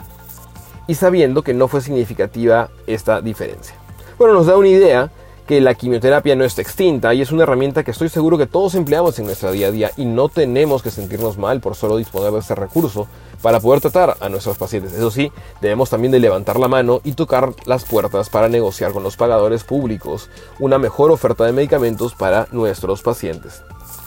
Y 0.87 0.95
sabiendo 0.95 1.43
que 1.43 1.53
no 1.53 1.67
fue 1.67 1.81
significativa 1.81 2.71
esta 2.87 3.21
diferencia. 3.21 3.75
Bueno, 4.17 4.33
nos 4.33 4.47
da 4.47 4.57
una 4.57 4.69
idea 4.69 5.11
que 5.45 5.61
la 5.61 5.75
quimioterapia 5.75 6.35
no 6.35 6.43
está 6.43 6.63
extinta 6.63 7.13
y 7.13 7.21
es 7.21 7.31
una 7.31 7.43
herramienta 7.43 7.83
que 7.83 7.91
estoy 7.91 8.09
seguro 8.09 8.39
que 8.39 8.47
todos 8.47 8.73
empleamos 8.73 9.19
en 9.19 9.25
nuestra 9.25 9.51
día 9.51 9.67
a 9.67 9.71
día 9.71 9.91
y 9.95 10.05
no 10.05 10.27
tenemos 10.27 10.81
que 10.81 10.89
sentirnos 10.89 11.37
mal 11.37 11.59
por 11.59 11.75
solo 11.75 11.97
disponer 11.97 12.31
de 12.31 12.39
este 12.39 12.55
recurso 12.55 13.07
para 13.41 13.59
poder 13.59 13.81
tratar 13.81 14.17
a 14.19 14.29
nuestros 14.29 14.57
pacientes. 14.57 14.93
Eso 14.93 15.11
sí, 15.11 15.31
debemos 15.61 15.89
también 15.89 16.11
de 16.11 16.19
levantar 16.19 16.59
la 16.59 16.67
mano 16.67 17.01
y 17.03 17.13
tocar 17.13 17.53
las 17.65 17.85
puertas 17.85 18.29
para 18.29 18.49
negociar 18.49 18.91
con 18.91 19.03
los 19.03 19.17
pagadores 19.17 19.63
públicos 19.63 20.29
una 20.59 20.77
mejor 20.77 21.11
oferta 21.11 21.45
de 21.45 21.53
medicamentos 21.53 22.15
para 22.15 22.47
nuestros 22.51 23.01
pacientes. 23.01 23.63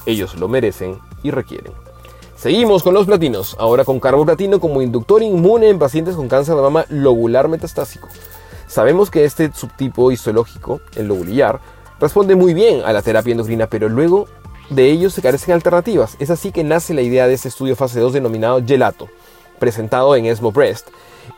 Ellos 0.07 0.37
lo 0.37 0.49
merecen 0.49 0.99
y 1.23 1.31
requieren. 1.31 1.73
Seguimos 2.37 2.83
con 2.83 2.95
los 2.95 3.07
platinos, 3.07 3.57
ahora 3.61 3.85
con 3.85 4.01
carboplatino 4.01 4.59
como 4.59 4.83
inductor 4.83 5.23
inmune 5.23 5.69
en 5.69 5.79
pacientes 5.79 6.17
con 6.17 6.29
cáncer 6.29 6.57
de 6.57 6.63
mama 6.63 6.85
lobular 6.89 7.49
metastásico. 7.49 8.09
Sabemos 8.67 9.11
que 9.11 9.25
este 9.25 9.53
subtipo 9.53 10.11
histológico, 10.11 10.81
el 10.97 11.07
lobulillar, 11.07 11.61
responde 12.01 12.35
muy 12.35 12.53
bien 12.53 12.83
a 12.85 12.93
la 12.93 13.03
terapia 13.03 13.31
endocrina, 13.31 13.69
pero 13.69 13.89
luego 13.89 14.27
de 14.71 14.91
ello 14.91 15.11
se 15.11 15.23
carecen 15.23 15.55
alternativas. 15.55 16.17
Es 16.19 16.31
así 16.31 16.53
que 16.53 16.65
nace 16.65 16.95
la 16.95 17.03
idea 17.03 17.27
de 17.27 17.35
este 17.35 17.49
estudio 17.49 17.77
fase 17.77 18.01
2 18.01 18.13
denominado 18.13 18.63
Gelato, 18.65 19.09
presentado 19.59 20.17
en 20.17 20.27
ESMO 20.27 20.53
Breast, 20.53 20.89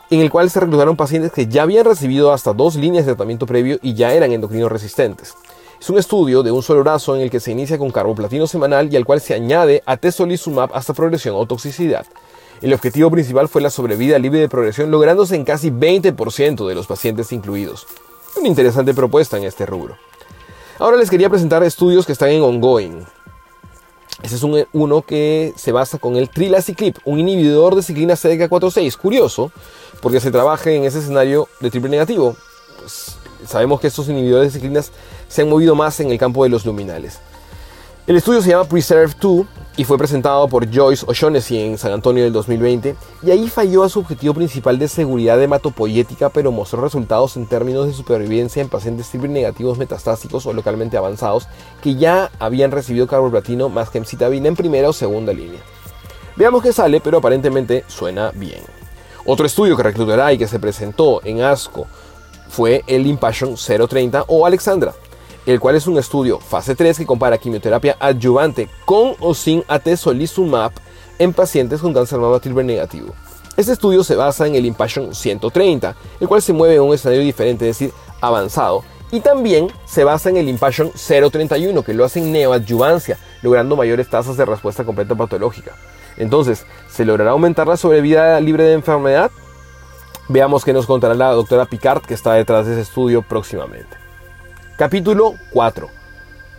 en 0.09 0.21
el 0.21 0.29
cual 0.29 0.49
se 0.49 0.59
reclutaron 0.59 0.95
pacientes 0.95 1.31
que 1.31 1.47
ya 1.47 1.63
habían 1.63 1.85
recibido 1.85 2.31
hasta 2.31 2.53
dos 2.53 2.75
líneas 2.75 3.05
de 3.05 3.13
tratamiento 3.13 3.45
previo 3.45 3.79
y 3.81 3.93
ya 3.93 4.13
eran 4.13 4.31
endocrinos 4.31 4.71
resistentes. 4.71 5.35
Es 5.79 5.89
un 5.89 5.97
estudio 5.97 6.41
de 6.41 6.51
un 6.51 6.63
solo 6.63 6.81
brazo 6.81 7.15
en 7.15 7.21
el 7.21 7.29
que 7.29 7.39
se 7.39 7.51
inicia 7.51 7.77
con 7.77 7.91
carboplatino 7.91 8.47
semanal 8.47 8.91
y 8.91 8.95
al 8.95 9.05
cual 9.05 9.21
se 9.21 9.33
añade 9.33 9.83
atezolizumab 9.85 10.71
hasta 10.73 10.93
progresión 10.93 11.35
o 11.37 11.45
toxicidad. 11.45 12.05
El 12.61 12.73
objetivo 12.73 13.11
principal 13.11 13.49
fue 13.49 13.61
la 13.61 13.69
sobrevida 13.69 14.17
libre 14.17 14.39
de 14.39 14.49
progresión, 14.49 14.89
lográndose 14.89 15.35
en 15.35 15.43
casi 15.43 15.71
20% 15.71 16.67
de 16.67 16.75
los 16.75 16.87
pacientes 16.87 17.31
incluidos. 17.33 17.85
Una 18.37 18.47
interesante 18.47 18.93
propuesta 18.93 19.37
en 19.37 19.43
este 19.43 19.65
rubro. 19.65 19.97
Ahora 20.79 20.97
les 20.97 21.09
quería 21.09 21.29
presentar 21.29 21.63
estudios 21.63 22.05
que 22.05 22.13
están 22.13 22.29
en 22.29 22.41
ongoing. 22.41 23.05
Ese 24.25 24.37
es 24.37 24.43
uno 24.73 25.01
que 25.03 25.53
se 25.55 25.71
basa 25.71 25.99
con 25.99 26.15
el 26.15 26.31
trilaciclip, 26.31 26.97
un 27.05 27.19
inhibidor 27.19 27.75
de 27.75 27.83
ciclina 27.83 28.15
CDK4-6. 28.15 28.97
Curioso, 28.97 29.51
porque 30.01 30.19
se 30.19 30.31
trabaja 30.31 30.71
en 30.71 30.83
ese 30.83 30.97
escenario 30.97 31.47
de 31.59 31.69
triple 31.69 31.91
negativo. 31.91 32.35
Pues, 32.79 33.17
sabemos 33.47 33.79
que 33.79 33.85
estos 33.85 34.09
inhibidores 34.09 34.51
de 34.51 34.59
ciclinas 34.59 34.91
se 35.27 35.43
han 35.43 35.49
movido 35.49 35.75
más 35.75 35.99
en 35.99 36.09
el 36.09 36.17
campo 36.17 36.43
de 36.43 36.49
los 36.49 36.65
luminales. 36.65 37.19
El 38.07 38.17
estudio 38.17 38.39
se 38.39 38.49
llama 38.49 38.65
Preserve 38.65 39.15
2 39.19 39.47
y 39.77 39.83
fue 39.83 39.97
presentado 39.97 40.47
por 40.47 40.71
Joyce 40.71 41.03
O'Shaughnessy 41.07 41.59
en 41.59 41.79
San 41.79 41.91
Antonio 41.91 42.23
del 42.23 42.33
2020 42.33 42.95
y 43.23 43.31
ahí 43.31 43.49
falló 43.49 43.83
a 43.83 43.89
su 43.89 44.01
objetivo 44.01 44.35
principal 44.35 44.77
de 44.77 44.87
seguridad 44.87 45.41
hematopoyética 45.41 46.29
pero 46.29 46.51
mostró 46.51 46.81
resultados 46.81 47.35
en 47.35 47.47
términos 47.47 47.87
de 47.87 47.93
supervivencia 47.93 48.61
en 48.61 48.69
pacientes 48.69 49.09
triple 49.09 49.29
negativos 49.29 49.79
metastásicos 49.79 50.45
o 50.45 50.53
localmente 50.53 50.97
avanzados 50.97 51.47
que 51.81 51.95
ya 51.95 52.29
habían 52.37 52.69
recibido 52.69 53.07
carboplatino 53.07 53.69
más 53.69 53.89
gemcitabina 53.89 54.49
en 54.49 54.55
primera 54.55 54.89
o 54.89 54.93
segunda 54.93 55.33
línea. 55.33 55.61
Veamos 56.35 56.61
qué 56.61 56.73
sale, 56.73 57.01
pero 57.01 57.17
aparentemente 57.17 57.85
suena 57.87 58.29
bien. 58.35 58.61
Otro 59.25 59.47
estudio 59.47 59.75
que 59.75 59.81
reclutará 59.81 60.31
y 60.31 60.37
que 60.37 60.47
se 60.47 60.59
presentó 60.59 61.21
en 61.23 61.41
ASCO 61.41 61.87
fue 62.49 62.83
el 62.85 63.07
Impassion 63.07 63.55
030 63.55 64.25
o 64.27 64.45
Alexandra, 64.45 64.93
el 65.45 65.59
cual 65.59 65.75
es 65.75 65.87
un 65.87 65.97
estudio 65.97 66.39
fase 66.39 66.75
3 66.75 66.97
que 66.97 67.05
compara 67.05 67.37
quimioterapia 67.37 67.97
adyuvante 67.99 68.69
con 68.85 69.15
o 69.19 69.33
sin 69.33 69.63
atezolizumab 69.67 70.71
en 71.19 71.33
pacientes 71.33 71.81
con 71.81 71.93
cáncer 71.93 72.19
mama 72.19 72.39
triple 72.39 72.63
negativo. 72.63 73.13
Este 73.57 73.71
estudio 73.71 74.03
se 74.03 74.15
basa 74.15 74.47
en 74.47 74.55
el 74.55 74.65
Impassion 74.65 75.15
130, 75.15 75.95
el 76.19 76.27
cual 76.27 76.41
se 76.41 76.51
mueve 76.51 76.75
en 76.75 76.81
un 76.81 76.93
escenario 76.93 77.23
diferente, 77.23 77.69
es 77.69 77.79
decir, 77.79 77.93
avanzado, 78.19 78.83
y 79.11 79.21
también 79.21 79.71
se 79.85 80.03
basa 80.03 80.29
en 80.29 80.37
el 80.37 80.49
Impassion 80.49 80.91
031, 80.91 81.81
que 81.83 81.93
lo 81.93 82.03
hace 82.03 82.19
en 82.19 82.33
neoadyuvancia, 82.33 83.17
logrando 83.41 83.77
mayores 83.77 84.09
tasas 84.09 84.35
de 84.35 84.43
respuesta 84.43 84.83
completa 84.83 85.15
patológica. 85.15 85.71
Entonces, 86.17 86.65
¿se 86.89 87.05
logrará 87.05 87.31
aumentar 87.31 87.67
la 87.67 87.77
sobrevida 87.77 88.39
libre 88.41 88.63
de 88.65 88.73
enfermedad? 88.73 89.31
Veamos 90.27 90.65
qué 90.65 90.73
nos 90.73 90.85
contará 90.85 91.13
la 91.13 91.31
doctora 91.31 91.65
Picard, 91.65 92.01
que 92.01 92.13
está 92.13 92.33
detrás 92.33 92.65
de 92.65 92.73
ese 92.73 92.81
estudio 92.81 93.21
próximamente. 93.21 94.04
Capítulo 94.77 95.35
4. 95.53 95.87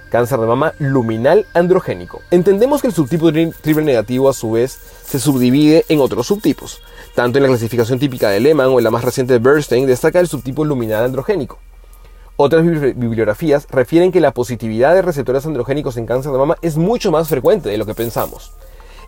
Cáncer 0.08 0.40
de 0.40 0.46
mama 0.46 0.72
luminal 0.78 1.44
androgénico. 1.52 2.22
Entendemos 2.30 2.80
que 2.80 2.86
el 2.86 2.94
subtipo 2.94 3.30
triple 3.30 3.84
negativo 3.84 4.30
a 4.30 4.32
su 4.32 4.52
vez 4.52 4.78
se 5.04 5.20
subdivide 5.20 5.84
en 5.90 6.00
otros 6.00 6.26
subtipos. 6.26 6.80
Tanto 7.14 7.36
en 7.36 7.42
la 7.42 7.50
clasificación 7.50 7.98
típica 7.98 8.30
de 8.30 8.40
Lehmann 8.40 8.68
o 8.68 8.78
en 8.78 8.84
la 8.84 8.90
más 8.90 9.04
reciente 9.04 9.34
de 9.34 9.38
Bernstein 9.38 9.86
destaca 9.86 10.18
el 10.18 10.28
subtipo 10.28 10.64
luminal 10.64 11.04
androgénico. 11.04 11.58
Otras 12.36 12.64
bibliografías 12.64 13.66
refieren 13.70 14.10
que 14.12 14.20
la 14.20 14.32
positividad 14.32 14.94
de 14.94 15.02
receptores 15.02 15.44
androgénicos 15.44 15.98
en 15.98 16.06
cáncer 16.06 16.32
de 16.32 16.38
mama 16.38 16.56
es 16.62 16.78
mucho 16.78 17.10
más 17.10 17.28
frecuente 17.28 17.68
de 17.68 17.76
lo 17.76 17.84
que 17.84 17.94
pensamos. 17.94 18.52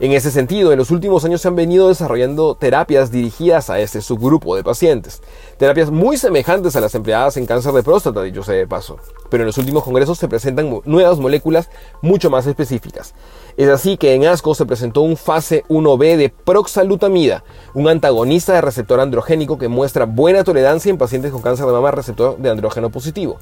En 0.01 0.13
ese 0.13 0.31
sentido, 0.31 0.71
en 0.71 0.79
los 0.79 0.93
últimos 0.93 1.25
años 1.25 1.41
se 1.41 1.49
han 1.49 1.57
venido 1.57 1.89
desarrollando 1.89 2.55
terapias 2.55 3.11
dirigidas 3.11 3.69
a 3.69 3.81
este 3.81 4.01
subgrupo 4.01 4.55
de 4.55 4.63
pacientes. 4.63 5.21
Terapias 5.57 5.91
muy 5.91 6.17
semejantes 6.17 6.77
a 6.77 6.81
las 6.81 6.95
empleadas 6.95 7.37
en 7.37 7.47
cáncer 7.47 7.73
de 7.73 7.83
próstata, 7.83 8.23
dicho 8.23 8.45
sea 8.45 8.55
de 8.55 8.69
paso. 8.69 8.99
Pero 9.29 9.43
en 9.43 9.49
los 9.49 9.59
últimos 9.59 9.83
congresos 9.83 10.17
se 10.17 10.29
presentan 10.29 10.83
nuevas 10.85 11.19
moléculas 11.19 11.69
mucho 12.01 12.31
más 12.31 12.47
específicas. 12.47 13.13
Es 13.57 13.69
así 13.69 13.97
que 13.97 14.15
en 14.15 14.25
ASCO 14.25 14.55
se 14.55 14.67
presentó 14.67 15.01
un 15.01 15.17
fase 15.17 15.65
1B 15.69 16.17
de 16.17 16.29
proxalutamida, 16.29 17.43
un 17.75 17.89
antagonista 17.89 18.53
de 18.53 18.61
receptor 18.61 19.01
androgénico 19.01 19.59
que 19.59 19.67
muestra 19.67 20.05
buena 20.07 20.45
tolerancia 20.45 20.91
en 20.91 20.99
pacientes 20.99 21.33
con 21.33 21.43
cáncer 21.43 21.67
de 21.67 21.73
mama 21.73 21.91
receptor 21.91 22.39
de 22.39 22.51
andrógeno 22.51 22.91
positivo. 22.91 23.39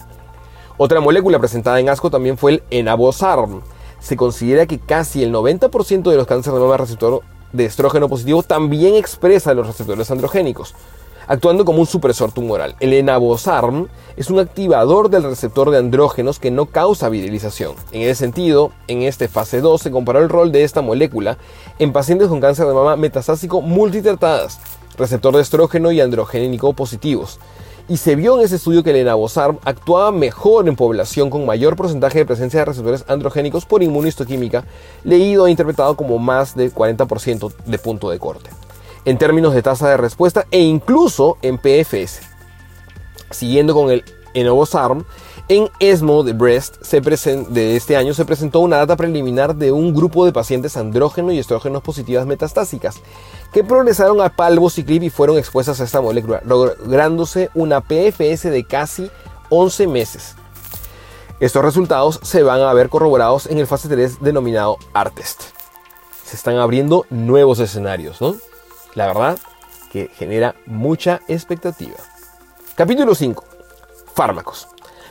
Otra 0.79 1.01
molécula 1.01 1.39
presentada 1.39 1.81
en 1.81 1.91
ASCO 1.91 2.11
también 2.11 2.39
fue 2.39 2.53
el 2.53 2.63
enabosarm, 2.71 3.61
se 4.07 4.17
considera 4.17 4.67
que 4.67 4.79
casi 4.79 5.25
el 5.25 5.35
90% 5.35 6.09
de 6.09 6.17
los 6.17 6.29
cánceres 6.29 6.55
de 6.55 6.65
mama 6.65 6.77
receptor 6.77 7.23
de 7.53 7.65
estrógeno 7.65 8.09
positivo 8.09 8.45
también 8.45 8.95
expresa 8.95 9.53
los 9.53 9.67
receptores 9.67 10.13
androgénicos, 10.13 10.77
actuando 11.27 11.65
como 11.65 11.81
un 11.81 11.87
supresor 11.87 12.31
tumoral. 12.31 12.77
El 12.79 12.93
enabosarm 12.93 13.89
es 14.17 14.31
un 14.31 14.39
activador 14.39 15.11
del 15.11 15.25
receptor 15.25 15.73
de 15.73 15.79
andrógenos 15.79 16.39
que 16.39 16.53
no 16.53 16.67
causa 16.67 17.09
virilización. 17.09 17.75
En 17.91 18.03
ese 18.03 18.15
sentido, 18.15 18.71
en 18.87 19.03
este 19.03 19.27
fase 19.27 19.61
2 19.61 19.83
se 19.83 19.91
comparó 19.91 20.21
el 20.21 20.29
rol 20.29 20.53
de 20.53 20.63
esta 20.63 20.83
molécula 20.83 21.37
en 21.81 21.93
pacientes 21.93 22.29
con 22.29 22.41
cáncer 22.41 22.69
de 22.69 22.75
mama 22.75 22.95
metastásico 22.95 23.61
multitratadas, 23.61 24.61
receptor 24.97 25.35
de 25.35 25.43
estrógeno 25.43 25.91
y 25.91 26.01
androgénico 26.01 26.75
positivos 26.75 27.41
y 27.89 27.99
se 27.99 28.17
vio 28.17 28.39
en 28.39 28.45
ese 28.45 28.57
estudio 28.57 28.83
que 28.83 28.91
el 28.91 28.97
enabosarm 28.97 29.59
actuaba 29.65 30.11
mejor 30.11 30.69
en 30.69 30.75
población 30.75 31.31
con 31.31 31.47
mayor 31.47 31.77
porcentaje 31.77 32.19
de 32.19 32.27
presencia 32.27 32.61
de 32.61 32.67
receptores 32.67 33.05
androgénicos 33.09 33.65
por 33.65 33.83
inmunohistoquímica, 33.83 34.65
leído 35.05 35.47
e 35.47 35.51
interpretado 35.51 35.97
como 35.97 36.19
más 36.19 36.57
de 36.57 36.73
40% 36.73 37.53
de 37.65 37.79
punto 37.79 38.11
de 38.11 38.19
corte, 38.19 38.51
en 39.05 39.19
términos 39.19 39.55
de 39.55 39.63
tasa 39.63 39.89
de 39.89 39.97
respuesta 39.97 40.47
e 40.51 40.61
incluso 40.61 41.39
en 41.43 41.59
PFS. 41.59 42.23
Siguiendo 43.31 43.75
con 43.75 43.91
el 43.91 44.05
enabosarm, 44.35 45.05
en 45.49 45.71
ESMO 45.79 46.25
de 46.25 46.33
Breast 46.33 46.83
de 46.83 47.77
este 47.77 47.97
año 47.97 48.15
se 48.15 48.25
presentó 48.25 48.61
una 48.61 48.79
data 48.79 48.97
preliminar 48.97 49.55
de 49.55 49.71
un 49.71 49.95
grupo 49.95 50.25
de 50.25 50.33
pacientes 50.33 50.77
andrógeno 50.77 51.31
y 51.31 51.39
estrógenos 51.39 51.83
positivas 51.83 52.27
metastásicas 52.27 52.97
que 53.53 53.63
progresaron 53.63 54.21
a 54.21 54.31
palvociclib 54.31 55.05
y 55.05 55.11
fueron 55.11 55.39
expuestas 55.39 55.81
a 55.81 55.85
esta 55.85 56.01
molécula, 56.01 56.43
lográndose 56.45 57.51
una 57.55 57.81
PFS 57.81 58.51
de 58.51 58.65
casi 58.69 59.11
11 59.51 59.87
meses. 59.87 60.35
Estos 61.39 61.65
resultados 61.65 62.19
se 62.23 62.43
van 62.43 62.63
a 62.63 62.73
ver 62.73 62.89
corroborados 62.89 63.47
en 63.47 63.59
el 63.59 63.67
fase 63.67 63.89
3 63.89 64.21
denominado 64.21 64.79
ARTEST. 64.95 65.43
Se 66.25 66.35
están 66.35 66.57
abriendo 66.57 67.07
nuevos 67.11 67.61
escenarios, 67.61 68.21
¿no? 68.21 68.35
La 68.95 69.07
verdad 69.07 69.39
que 69.93 70.11
genera 70.17 70.57
mucha 70.67 71.21
expectativa. 71.29 71.97
Capítulo 72.75 73.15
5. 73.15 73.45
Fármacos. 74.15 74.69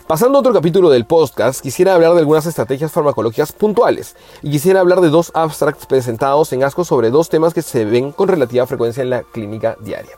Pasando 0.08 0.38
a 0.38 0.42
otro 0.42 0.54
capítulo 0.54 0.92
del 0.92 1.06
podcast, 1.06 1.62
quisiera 1.62 1.96
hablar 1.96 2.14
de 2.14 2.20
algunas 2.20 2.46
estrategias 2.46 2.92
farmacológicas 2.92 3.52
puntuales 3.52 4.16
y 4.44 4.52
quisiera 4.52 4.80
hablar 4.80 5.02
de 5.02 5.10
dos 5.10 5.32
abstracts 5.34 5.88
presentados 5.88 6.54
en 6.54 6.64
ASCO 6.64 6.86
sobre 6.86 7.10
dos 7.10 7.28
temas 7.28 7.56
que 7.56 7.64
se 7.64 7.86
ven 7.86 8.12
con 8.12 8.28
relativa 8.28 8.68
frecuencia 8.68 9.02
en 9.02 9.10
la 9.10 9.24
clínica 9.24 9.78
diaria. 9.80 10.16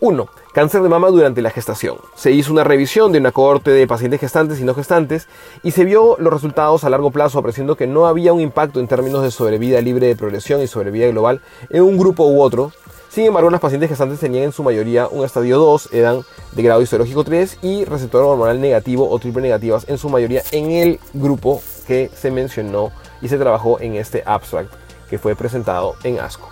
1. 0.00 0.26
Cáncer 0.52 0.82
de 0.82 0.90
mama 0.90 1.08
durante 1.08 1.40
la 1.40 1.48
gestación. 1.48 1.96
Se 2.14 2.32
hizo 2.32 2.52
una 2.52 2.62
revisión 2.62 3.10
de 3.12 3.20
una 3.20 3.32
cohorte 3.32 3.70
de 3.70 3.86
pacientes 3.86 4.20
gestantes 4.20 4.60
y 4.60 4.64
no 4.64 4.74
gestantes 4.74 5.28
y 5.62 5.70
se 5.70 5.86
vio 5.86 6.16
los 6.18 6.30
resultados 6.30 6.84
a 6.84 6.90
largo 6.90 7.10
plazo 7.10 7.38
apreciando 7.38 7.76
que 7.76 7.86
no 7.86 8.06
había 8.06 8.34
un 8.34 8.40
impacto 8.40 8.80
en 8.80 8.88
términos 8.88 9.22
de 9.22 9.30
sobrevida 9.30 9.80
libre 9.80 10.08
de 10.08 10.16
progresión 10.16 10.60
y 10.60 10.66
sobrevida 10.66 11.06
global 11.06 11.40
en 11.70 11.84
un 11.84 11.96
grupo 11.96 12.26
u 12.26 12.42
otro 12.42 12.70
sin 13.12 13.26
embargo, 13.26 13.50
las 13.50 13.60
pacientes 13.60 13.90
gestantes 13.90 14.20
tenían 14.20 14.44
en 14.44 14.52
su 14.52 14.62
mayoría 14.62 15.06
un 15.06 15.22
estadio 15.22 15.58
2, 15.58 15.90
eran 15.92 16.22
de 16.52 16.62
grado 16.62 16.80
histológico 16.80 17.24
3 17.24 17.58
y 17.60 17.84
receptor 17.84 18.24
hormonal 18.24 18.58
negativo 18.58 19.10
o 19.10 19.18
triple 19.18 19.42
negativas 19.42 19.84
en 19.86 19.98
su 19.98 20.08
mayoría 20.08 20.42
en 20.50 20.70
el 20.70 21.00
grupo 21.12 21.60
que 21.86 22.10
se 22.14 22.30
mencionó 22.30 22.90
y 23.20 23.28
se 23.28 23.36
trabajó 23.36 23.78
en 23.80 23.96
este 23.96 24.22
abstract 24.24 24.72
que 25.10 25.18
fue 25.18 25.36
presentado 25.36 25.94
en 26.04 26.20
ASCO. 26.20 26.48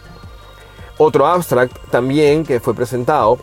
Otro 0.99 1.27
abstract 1.27 1.75
también 1.91 2.45
que 2.45 2.61
fue 2.61 2.75
presentado 2.75 3.39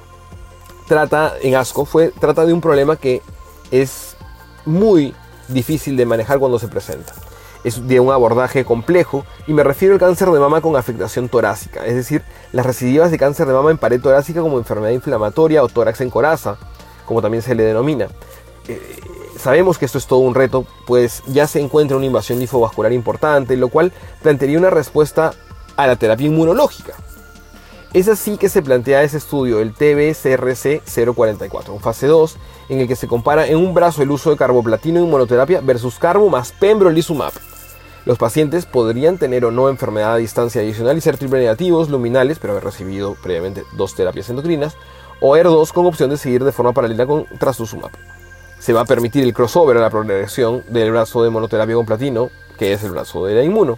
trata 0.87 1.33
en 1.41 1.55
ASCO 1.55 1.85
fue 1.85 2.11
trata 2.19 2.45
de 2.45 2.53
un 2.53 2.61
problema 2.61 2.97
que 2.97 3.23
es 3.71 4.15
muy 4.63 5.15
difícil 5.47 5.97
de 5.97 6.05
manejar 6.05 6.37
cuando 6.37 6.59
se 6.59 6.67
presenta 6.67 7.13
es 7.67 7.87
de 7.87 7.99
un 7.99 8.11
abordaje 8.11 8.63
complejo 8.65 9.25
y 9.45 9.53
me 9.53 9.63
refiero 9.63 9.93
al 9.93 9.99
cáncer 9.99 10.29
de 10.29 10.39
mama 10.39 10.61
con 10.61 10.75
afectación 10.75 11.29
torácica, 11.29 11.85
es 11.85 11.95
decir, 11.95 12.23
las 12.53 12.65
recidivas 12.65 13.11
de 13.11 13.17
cáncer 13.17 13.47
de 13.47 13.53
mama 13.53 13.71
en 13.71 13.77
pared 13.77 14.01
torácica 14.01 14.41
como 14.41 14.57
enfermedad 14.57 14.91
inflamatoria 14.91 15.63
o 15.63 15.67
tórax 15.67 16.01
en 16.01 16.09
coraza, 16.09 16.57
como 17.05 17.21
también 17.21 17.43
se 17.43 17.55
le 17.55 17.63
denomina. 17.63 18.07
Eh, 18.67 18.81
sabemos 19.37 19.77
que 19.77 19.85
esto 19.85 19.97
es 19.97 20.07
todo 20.07 20.19
un 20.19 20.35
reto, 20.35 20.65
pues 20.85 21.23
ya 21.27 21.47
se 21.47 21.59
encuentra 21.59 21.97
una 21.97 22.05
invasión 22.05 22.39
linfovascular 22.39 22.93
importante, 22.93 23.57
lo 23.57 23.69
cual 23.69 23.91
plantearía 24.21 24.57
una 24.57 24.69
respuesta 24.69 25.33
a 25.75 25.87
la 25.87 25.95
terapia 25.95 26.27
inmunológica. 26.27 26.93
Es 27.93 28.07
así 28.09 28.37
que 28.37 28.49
se 28.49 28.61
plantea 28.61 29.03
ese 29.03 29.17
estudio, 29.17 29.59
el 29.59 29.73
TBCRC 29.73 30.83
044, 31.15 31.73
un 31.73 31.79
fase 31.79 32.07
2, 32.07 32.37
en 32.69 32.79
el 32.81 32.87
que 32.87 32.95
se 32.95 33.07
compara 33.07 33.47
en 33.47 33.57
un 33.57 33.73
brazo 33.73 34.03
el 34.03 34.11
uso 34.11 34.29
de 34.29 34.37
carboplatino 34.37 34.99
en 34.99 35.09
monoterapia 35.09 35.61
versus 35.61 35.97
carbo 35.97 36.29
más 36.29 36.51
pembrolizumab. 36.51 37.31
Los 38.07 38.17
pacientes 38.17 38.65
podrían 38.65 39.17
tener 39.17 39.43
o 39.43 39.51
no 39.51 39.67
enfermedad 39.67 40.13
a 40.13 40.15
distancia 40.15 40.61
adicional 40.61 40.97
y 40.97 41.01
ser 41.01 41.17
triple 41.17 41.39
negativos, 41.39 41.89
luminales, 41.89 42.39
pero 42.39 42.53
haber 42.53 42.63
recibido 42.63 43.17
previamente 43.21 43.65
dos 43.73 43.95
terapias 43.95 44.29
endocrinas, 44.29 44.77
o 45.19 45.35
ER2 45.35 45.73
con 45.73 45.85
opción 45.85 46.09
de 46.09 46.15
seguir 46.15 46.45
de 46.45 46.53
forma 46.53 46.71
paralela 46.71 47.05
con 47.05 47.25
trastuzumab. 47.37 47.91
Se 48.59 48.71
va 48.71 48.79
a 48.79 48.85
permitir 48.85 49.25
el 49.25 49.33
crossover 49.33 49.75
a 49.75 49.81
la 49.81 49.89
progresión 49.89 50.63
del 50.69 50.89
brazo 50.91 51.21
de 51.21 51.31
monoterapia 51.31 51.75
con 51.75 51.85
platino, 51.85 52.29
que 52.57 52.71
es 52.71 52.81
el 52.85 52.91
brazo 52.91 53.25
de 53.25 53.35
la 53.35 53.43
inmuno. 53.43 53.77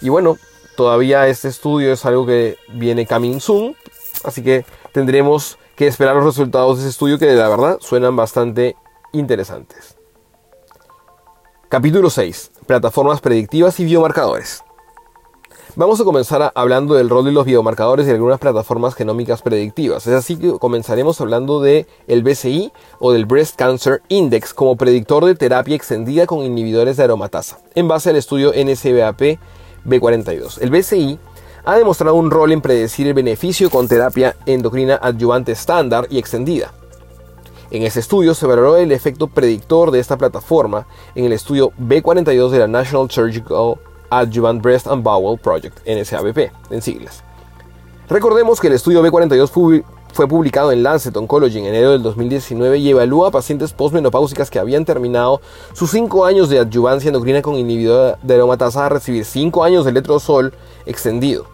Y 0.00 0.08
bueno, 0.08 0.38
todavía 0.74 1.28
este 1.28 1.48
estudio 1.48 1.92
es 1.92 2.06
algo 2.06 2.24
que 2.24 2.56
viene 2.72 3.06
coming 3.06 3.40
soon, 3.40 3.76
así 4.24 4.42
que 4.42 4.64
tendremos 4.92 5.58
que 5.76 5.86
esperar 5.86 6.16
los 6.16 6.24
resultados 6.24 6.78
de 6.78 6.84
ese 6.84 6.90
estudio 6.92 7.18
que 7.18 7.26
la 7.26 7.50
verdad 7.50 7.76
suenan 7.80 8.16
bastante 8.16 8.74
interesantes. 9.12 9.98
Capítulo 11.68 12.08
6. 12.08 12.49
Plataformas 12.70 13.20
predictivas 13.20 13.80
y 13.80 13.84
biomarcadores. 13.84 14.62
Vamos 15.74 16.00
a 16.00 16.04
comenzar 16.04 16.52
hablando 16.54 16.94
del 16.94 17.08
rol 17.08 17.24
de 17.24 17.32
los 17.32 17.44
biomarcadores 17.44 18.06
y 18.06 18.12
algunas 18.12 18.38
plataformas 18.38 18.94
genómicas 18.94 19.42
predictivas. 19.42 20.06
Es 20.06 20.14
así 20.14 20.36
que 20.36 20.52
comenzaremos 20.52 21.20
hablando 21.20 21.60
de 21.60 21.88
el 22.06 22.22
BCI 22.22 22.72
o 23.00 23.10
del 23.10 23.26
Breast 23.26 23.56
Cancer 23.56 24.02
Index 24.06 24.54
como 24.54 24.76
predictor 24.76 25.24
de 25.24 25.34
terapia 25.34 25.74
extendida 25.74 26.26
con 26.26 26.44
inhibidores 26.44 26.96
de 26.96 27.02
aromatasa, 27.02 27.58
en 27.74 27.88
base 27.88 28.10
al 28.10 28.14
estudio 28.14 28.52
NSBAP 28.52 29.40
B42. 29.84 30.58
El 30.60 30.70
BCI 30.70 31.18
ha 31.64 31.76
demostrado 31.76 32.14
un 32.14 32.30
rol 32.30 32.52
en 32.52 32.60
predecir 32.60 33.08
el 33.08 33.14
beneficio 33.14 33.68
con 33.68 33.88
terapia 33.88 34.36
endocrina 34.46 34.96
adyuvante 35.02 35.50
estándar 35.50 36.06
y 36.08 36.18
extendida. 36.20 36.72
En 37.70 37.84
ese 37.84 38.00
estudio 38.00 38.34
se 38.34 38.46
valoró 38.46 38.76
el 38.76 38.90
efecto 38.90 39.28
predictor 39.28 39.92
de 39.92 40.00
esta 40.00 40.18
plataforma 40.18 40.88
en 41.14 41.24
el 41.24 41.32
estudio 41.32 41.70
B42 41.80 42.50
de 42.50 42.58
la 42.58 42.66
National 42.66 43.08
Surgical 43.08 43.76
Adjuvant 44.10 44.60
Breast 44.60 44.88
and 44.88 45.04
Bowel 45.04 45.38
Project, 45.38 45.78
NSABP, 45.86 46.50
en 46.70 46.82
siglas. 46.82 47.22
Recordemos 48.08 48.60
que 48.60 48.66
el 48.66 48.72
estudio 48.72 49.04
B42 49.04 49.84
fue 50.12 50.26
publicado 50.26 50.72
en 50.72 50.82
Lancet 50.82 51.16
Oncology 51.16 51.60
en 51.60 51.66
enero 51.66 51.92
del 51.92 52.02
2019 52.02 52.78
y 52.78 52.90
evalúa 52.90 53.28
a 53.28 53.30
pacientes 53.30 53.72
postmenopáusicas 53.72 54.50
que 54.50 54.58
habían 54.58 54.84
terminado 54.84 55.40
sus 55.72 55.92
5 55.92 56.24
años 56.24 56.48
de 56.48 56.58
adyuvancia 56.58 57.06
endocrina 57.06 57.40
con 57.40 57.54
inhibidor 57.54 58.18
de 58.20 58.34
aromatasa 58.34 58.86
a 58.86 58.88
recibir 58.88 59.24
5 59.24 59.62
años 59.62 59.84
de 59.84 59.92
letrozol 59.92 60.52
extendido. 60.86 61.46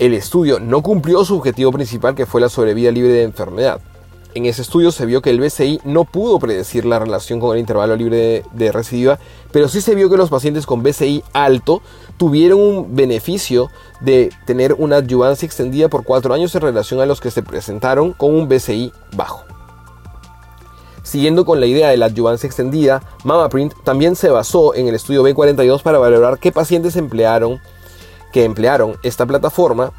El 0.00 0.14
estudio 0.14 0.58
no 0.58 0.82
cumplió 0.82 1.24
su 1.24 1.36
objetivo 1.36 1.70
principal 1.70 2.16
que 2.16 2.26
fue 2.26 2.40
la 2.40 2.48
sobrevida 2.48 2.90
libre 2.90 3.12
de 3.12 3.22
enfermedad. 3.22 3.80
En 4.38 4.46
ese 4.46 4.62
estudio 4.62 4.92
se 4.92 5.04
vio 5.04 5.20
que 5.20 5.30
el 5.30 5.40
BCI 5.40 5.80
no 5.82 6.04
pudo 6.04 6.38
predecir 6.38 6.84
la 6.84 7.00
relación 7.00 7.40
con 7.40 7.54
el 7.54 7.58
intervalo 7.58 7.96
libre 7.96 8.44
de, 8.52 8.70
recidiva, 8.70 9.18
pero 9.50 9.66
sí 9.66 9.80
se 9.80 9.96
vio 9.96 10.08
que 10.08 10.16
los 10.16 10.30
pacientes 10.30 10.64
con 10.64 10.84
BCI 10.84 11.24
alto 11.32 11.82
tuvieron 12.18 12.60
un 12.60 12.94
beneficio 12.94 13.68
de 14.00 14.30
tener 14.46 14.74
una 14.74 14.98
adyuvancia 14.98 15.44
extendida 15.44 15.88
por 15.88 16.04
4 16.04 16.32
años 16.32 16.54
en 16.54 16.60
relación 16.60 17.00
a 17.00 17.06
los 17.06 17.20
que 17.20 17.32
se 17.32 17.42
presentaron 17.42 18.12
con 18.12 18.32
un 18.32 18.48
BCI 18.48 18.92
bajo. 19.16 19.42
Siguiendo 21.02 21.44
con 21.44 21.58
la 21.58 21.66
idea 21.66 21.88
de 21.88 21.96
la 21.96 22.06
adyuvancia 22.06 22.46
extendida, 22.46 23.02
MamaPrint 23.24 23.74
también 23.82 24.14
se 24.14 24.30
basó 24.30 24.72
en 24.72 24.86
el 24.86 24.94
estudio 24.94 25.24
B42 25.24 25.82
para 25.82 25.98
valorar 25.98 26.38
qué 26.38 26.52
pacientes 26.52 26.94
emplearon, 26.94 27.58
que 28.32 28.44
emplearon 28.44 28.98
esta 29.02 29.26
plataforma 29.26 29.92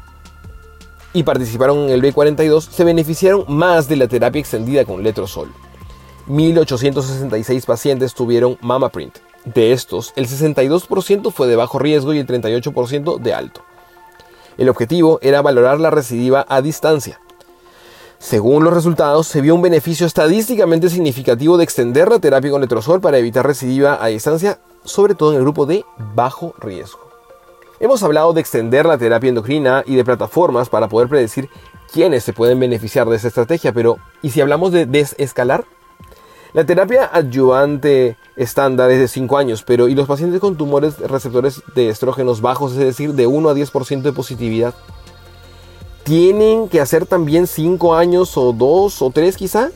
y 1.12 1.22
participaron 1.22 1.78
en 1.78 1.90
el 1.90 2.02
B42 2.02 2.60
se 2.60 2.84
beneficiaron 2.84 3.44
más 3.48 3.88
de 3.88 3.96
la 3.96 4.08
terapia 4.08 4.40
extendida 4.40 4.84
con 4.84 5.02
letrozol. 5.02 5.50
1.866 6.28 7.64
pacientes 7.64 8.14
tuvieron 8.14 8.56
MamaPrint. 8.60 9.18
De 9.44 9.72
estos, 9.72 10.12
el 10.16 10.28
62% 10.28 11.32
fue 11.32 11.48
de 11.48 11.56
bajo 11.56 11.78
riesgo 11.78 12.12
y 12.12 12.18
el 12.18 12.26
38% 12.26 13.18
de 13.18 13.34
alto. 13.34 13.62
El 14.58 14.68
objetivo 14.68 15.18
era 15.22 15.42
valorar 15.42 15.80
la 15.80 15.90
recidiva 15.90 16.44
a 16.48 16.60
distancia. 16.60 17.20
Según 18.18 18.64
los 18.64 18.74
resultados, 18.74 19.26
se 19.26 19.40
vio 19.40 19.54
un 19.54 19.62
beneficio 19.62 20.06
estadísticamente 20.06 20.90
significativo 20.90 21.56
de 21.56 21.64
extender 21.64 22.10
la 22.10 22.18
terapia 22.18 22.50
con 22.50 22.60
letrozol 22.60 23.00
para 23.00 23.16
evitar 23.16 23.46
recidiva 23.46 23.98
a 24.00 24.08
distancia, 24.08 24.60
sobre 24.84 25.14
todo 25.14 25.32
en 25.32 25.38
el 25.38 25.42
grupo 25.42 25.64
de 25.64 25.84
bajo 26.14 26.54
riesgo. 26.60 27.09
Hemos 27.82 28.02
hablado 28.02 28.34
de 28.34 28.42
extender 28.42 28.84
la 28.84 28.98
terapia 28.98 29.30
endocrina 29.30 29.82
y 29.86 29.94
de 29.94 30.04
plataformas 30.04 30.68
para 30.68 30.90
poder 30.90 31.08
predecir 31.08 31.48
quiénes 31.90 32.22
se 32.22 32.34
pueden 32.34 32.60
beneficiar 32.60 33.08
de 33.08 33.16
esta 33.16 33.28
estrategia, 33.28 33.72
pero 33.72 33.96
¿y 34.20 34.28
si 34.28 34.42
hablamos 34.42 34.70
de 34.70 34.84
desescalar? 34.84 35.64
La 36.52 36.66
terapia 36.66 37.08
adyuvante 37.10 38.18
estándar 38.36 38.90
es 38.90 38.98
de 38.98 39.08
5 39.08 39.38
años, 39.38 39.62
pero 39.62 39.88
¿y 39.88 39.94
los 39.94 40.06
pacientes 40.06 40.40
con 40.40 40.56
tumores 40.56 40.98
receptores 40.98 41.62
de 41.74 41.88
estrógenos 41.88 42.42
bajos, 42.42 42.72
es 42.72 42.78
decir, 42.78 43.14
de 43.14 43.26
1 43.26 43.48
a 43.48 43.54
10% 43.54 44.02
de 44.02 44.12
positividad? 44.12 44.74
¿Tienen 46.02 46.68
que 46.68 46.82
hacer 46.82 47.06
también 47.06 47.46
5 47.46 47.94
años 47.94 48.36
o 48.36 48.52
2 48.52 49.00
o 49.00 49.10
3 49.10 49.36
quizá? 49.38 49.70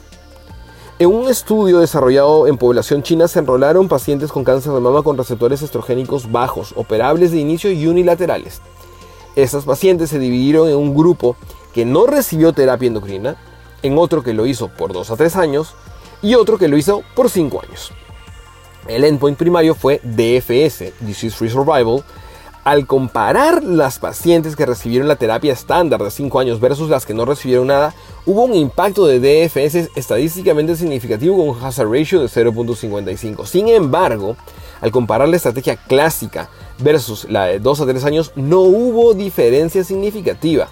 En 1.00 1.08
un 1.08 1.28
estudio 1.28 1.80
desarrollado 1.80 2.46
en 2.46 2.56
población 2.56 3.02
china 3.02 3.26
se 3.26 3.40
enrolaron 3.40 3.88
pacientes 3.88 4.30
con 4.30 4.44
cáncer 4.44 4.72
de 4.72 4.78
mama 4.78 5.02
con 5.02 5.18
receptores 5.18 5.60
estrogénicos 5.60 6.30
bajos, 6.30 6.72
operables 6.76 7.32
de 7.32 7.38
inicio 7.38 7.72
y 7.72 7.88
unilaterales. 7.88 8.60
Estas 9.34 9.64
pacientes 9.64 10.10
se 10.10 10.20
dividieron 10.20 10.68
en 10.68 10.76
un 10.76 10.94
grupo 10.94 11.34
que 11.72 11.84
no 11.84 12.06
recibió 12.06 12.52
terapia 12.52 12.86
endocrina, 12.86 13.34
en 13.82 13.98
otro 13.98 14.22
que 14.22 14.34
lo 14.34 14.46
hizo 14.46 14.68
por 14.68 14.92
2 14.92 15.10
a 15.10 15.16
3 15.16 15.34
años 15.34 15.74
y 16.22 16.36
otro 16.36 16.58
que 16.58 16.68
lo 16.68 16.76
hizo 16.76 17.02
por 17.16 17.28
5 17.28 17.62
años. 17.66 17.90
El 18.86 19.02
endpoint 19.02 19.36
primario 19.36 19.74
fue 19.74 20.00
DFS, 20.04 20.92
Disease 21.00 21.36
Free 21.36 21.50
Survival, 21.50 22.04
al 22.64 22.86
comparar 22.86 23.62
las 23.62 23.98
pacientes 23.98 24.56
que 24.56 24.64
recibieron 24.64 25.06
la 25.06 25.16
terapia 25.16 25.52
estándar 25.52 26.02
de 26.02 26.10
5 26.10 26.40
años 26.40 26.60
versus 26.60 26.88
las 26.88 27.04
que 27.04 27.12
no 27.12 27.26
recibieron 27.26 27.66
nada, 27.66 27.94
hubo 28.24 28.44
un 28.44 28.54
impacto 28.54 29.06
de 29.06 29.20
DFS 29.20 29.90
estadísticamente 29.94 30.74
significativo 30.74 31.36
con 31.36 31.48
un 31.50 31.62
hazard 31.62 31.92
ratio 31.92 32.20
de 32.20 32.26
0.55. 32.26 33.44
Sin 33.44 33.68
embargo, 33.68 34.36
al 34.80 34.90
comparar 34.90 35.28
la 35.28 35.36
estrategia 35.36 35.76
clásica 35.76 36.48
versus 36.78 37.26
la 37.28 37.44
de 37.44 37.60
2 37.60 37.80
a 37.82 37.86
3 37.86 38.04
años, 38.04 38.32
no 38.34 38.60
hubo 38.60 39.12
diferencia 39.12 39.84
significativa. 39.84 40.68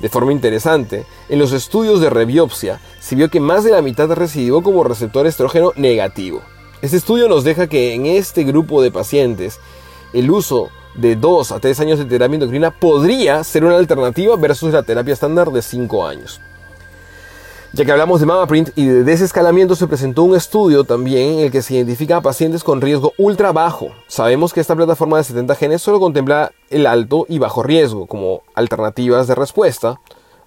De 0.00 0.10
forma 0.10 0.32
interesante, 0.32 1.06
en 1.30 1.38
los 1.38 1.52
estudios 1.52 2.02
de 2.02 2.10
rebiopsia 2.10 2.82
se 3.00 3.16
vio 3.16 3.30
que 3.30 3.40
más 3.40 3.64
de 3.64 3.70
la 3.70 3.80
mitad 3.80 4.10
recibió 4.12 4.62
como 4.62 4.84
receptor 4.84 5.26
estrógeno 5.26 5.72
negativo. 5.74 6.42
Este 6.82 6.98
estudio 6.98 7.28
nos 7.28 7.44
deja 7.44 7.66
que 7.66 7.94
en 7.94 8.04
este 8.04 8.44
grupo 8.44 8.82
de 8.82 8.90
pacientes 8.90 9.58
el 10.16 10.30
uso 10.30 10.70
de 10.94 11.14
2 11.14 11.52
a 11.52 11.60
3 11.60 11.78
años 11.80 11.98
de 11.98 12.06
terapia 12.06 12.36
endocrina 12.36 12.70
podría 12.70 13.44
ser 13.44 13.66
una 13.66 13.76
alternativa 13.76 14.34
versus 14.36 14.72
la 14.72 14.82
terapia 14.82 15.12
estándar 15.12 15.50
de 15.50 15.60
5 15.60 16.06
años. 16.06 16.40
Ya 17.74 17.84
que 17.84 17.92
hablamos 17.92 18.20
de 18.20 18.26
MamaPrint 18.26 18.70
y 18.76 18.86
de 18.86 19.04
desescalamiento, 19.04 19.76
se 19.76 19.86
presentó 19.86 20.22
un 20.22 20.34
estudio 20.34 20.84
también 20.84 21.34
en 21.34 21.38
el 21.40 21.50
que 21.50 21.60
se 21.60 21.74
identifica 21.74 22.16
a 22.16 22.20
pacientes 22.22 22.64
con 22.64 22.80
riesgo 22.80 23.12
ultra 23.18 23.52
bajo. 23.52 23.88
Sabemos 24.06 24.54
que 24.54 24.60
esta 24.60 24.74
plataforma 24.74 25.18
de 25.18 25.24
70 25.24 25.54
genes 25.56 25.82
solo 25.82 26.00
contempla 26.00 26.52
el 26.70 26.86
alto 26.86 27.26
y 27.28 27.38
bajo 27.38 27.62
riesgo 27.62 28.06
como 28.06 28.40
alternativas 28.54 29.26
de 29.26 29.34
respuesta 29.34 30.00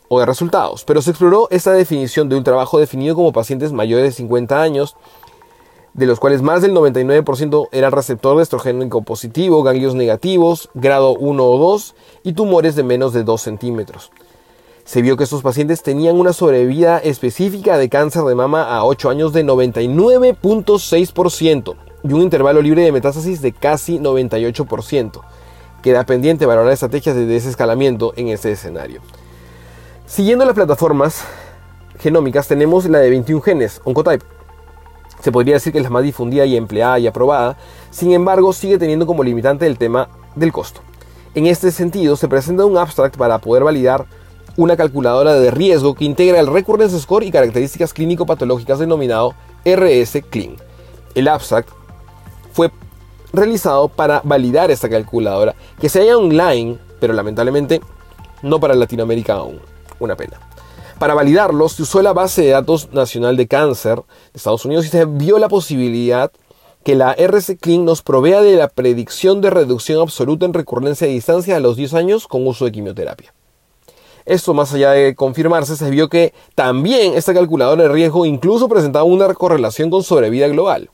o 0.08 0.19
de 0.19 0.25
resultados, 0.25 0.84
pero 0.84 1.03
se 1.03 1.12
exploró 1.12 1.47
esta 1.51 1.73
definición 1.73 2.27
de 2.27 2.38
ultra 2.38 2.55
bajo 2.55 2.79
definido 2.79 3.13
como 3.13 3.32
pacientes 3.32 3.71
mayores 3.71 4.05
de 4.05 4.12
50 4.13 4.60
años 4.60 4.95
de 5.99 6.07
los 6.07 6.19
cuales 6.21 6.41
más 6.41 6.62
del 6.62 6.73
99% 6.73 7.67
era 7.73 7.89
receptor 7.89 8.38
de 8.38 8.43
estrogénico 8.43 9.01
positivo, 9.01 9.63
ganglios 9.63 9.95
negativos, 9.95 10.69
grado 10.73 11.12
1 11.12 11.43
o 11.43 11.57
2 11.57 11.93
y 12.23 12.31
tumores 12.33 12.77
de 12.77 12.83
menos 12.83 13.12
de 13.12 13.25
2 13.25 13.41
centímetros. 13.41 14.13
Se 14.85 15.01
vio 15.01 15.17
que 15.17 15.25
estos 15.25 15.41
pacientes 15.41 15.83
tenían 15.83 16.17
una 16.17 16.31
sobrevida 16.31 16.99
específica 16.99 17.77
de 17.77 17.89
cáncer 17.89 18.23
de 18.23 18.33
mama 18.33 18.63
a 18.63 18.85
8 18.85 19.09
años 19.09 19.33
de 19.33 19.43
99.6% 19.43 21.75
y 22.05 22.13
un 22.13 22.21
intervalo 22.21 22.62
libre 22.62 22.83
de 22.83 22.93
metástasis 22.93 23.41
de 23.41 23.51
casi 23.51 23.99
98%. 23.99 25.19
Queda 25.83 26.05
pendiente 26.05 26.45
valorar 26.45 26.71
estrategias 26.71 27.17
de 27.17 27.25
desescalamiento 27.25 28.13
en 28.15 28.29
este 28.29 28.53
escenario. 28.53 29.01
Siguiendo 30.07 30.45
las 30.45 30.55
plataformas 30.55 31.25
genómicas 31.99 32.47
tenemos 32.47 32.85
la 32.85 32.99
de 32.99 33.09
21 33.09 33.41
genes, 33.41 33.81
Oncotype, 33.83 34.38
se 35.21 35.32
podría 35.32 35.55
decir 35.55 35.73
que 35.73 35.79
es 35.79 35.84
la 35.84 35.89
más 35.89 36.03
difundida 36.03 36.45
y 36.45 36.55
empleada 36.55 36.99
y 36.99 37.08
aprobada, 37.08 37.58
sin 37.91 38.12
embargo 38.12 38.53
sigue 38.53 38.77
teniendo 38.77 39.05
como 39.05 39.23
limitante 39.23 39.67
el 39.67 39.77
tema 39.77 40.10
del 40.36 40.51
costo. 40.51 40.82
En 41.36 41.45
este 41.45 41.71
sentido, 41.71 42.15
se 42.15 42.27
presenta 42.27 42.65
un 42.65 42.77
abstract 42.77 43.17
para 43.17 43.38
poder 43.38 43.63
validar 43.63 44.05
una 44.58 44.75
calculadora 44.75 45.34
de 45.34 45.51
riesgo 45.51 45.93
que 45.93 46.05
integra 46.05 46.39
el 46.39 46.47
Recurrence 46.47 46.99
Score 46.99 47.23
y 47.23 47.32
características 47.32 47.93
clínico-patológicas 47.93 48.79
denominado 48.79 49.36
RS-CLIN. 49.63 50.58
El 51.15 51.27
abstract 51.27 51.69
fue 52.51 52.71
realizado 53.32 53.88
para 53.88 54.21
validar 54.23 54.71
esta 54.71 54.89
calculadora 54.89 55.55
que 55.79 55.88
se 55.88 55.99
halla 55.99 56.17
online, 56.17 56.77
pero 56.99 57.13
lamentablemente 57.13 57.79
no 58.41 58.60
para 58.60 58.73
Latinoamérica 58.73 59.34
aún. 59.34 59.60
Una 59.99 60.15
pena. 60.15 60.48
Para 60.99 61.13
validarlo, 61.13 61.69
se 61.69 61.83
usó 61.83 62.01
la 62.01 62.12
base 62.12 62.41
de 62.41 62.49
datos 62.49 62.91
nacional 62.91 63.38
de 63.38 63.47
cáncer 63.47 63.95
de 63.95 64.03
Estados 64.33 64.65
Unidos 64.65 64.85
y 64.85 64.89
se 64.89 65.05
vio 65.05 65.39
la 65.39 65.47
posibilidad 65.47 66.29
que 66.83 66.95
la 66.95 67.13
RC 67.13 67.57
Clean 67.57 67.85
nos 67.85 68.01
provea 68.01 68.41
de 68.41 68.57
la 68.57 68.67
predicción 68.67 69.39
de 69.39 69.49
reducción 69.49 70.01
absoluta 70.01 70.45
en 70.45 70.53
recurrencia 70.53 71.07
de 71.07 71.13
distancia 71.13 71.55
a 71.55 71.62
los 71.62 71.77
10 71.77 71.93
años 71.93 72.27
con 72.27 72.45
uso 72.45 72.65
de 72.65 72.73
quimioterapia. 72.73 73.33
Esto 74.25 74.53
más 74.53 74.73
allá 74.73 74.91
de 74.91 75.15
confirmarse, 75.15 75.77
se 75.77 75.89
vio 75.89 76.09
que 76.09 76.33
también 76.53 77.13
esta 77.13 77.33
calculadora 77.33 77.83
de 77.83 77.89
riesgo 77.89 78.25
incluso 78.25 78.67
presentaba 78.67 79.05
una 79.05 79.33
correlación 79.33 79.89
con 79.89 80.03
sobrevida 80.03 80.49
global. 80.49 80.89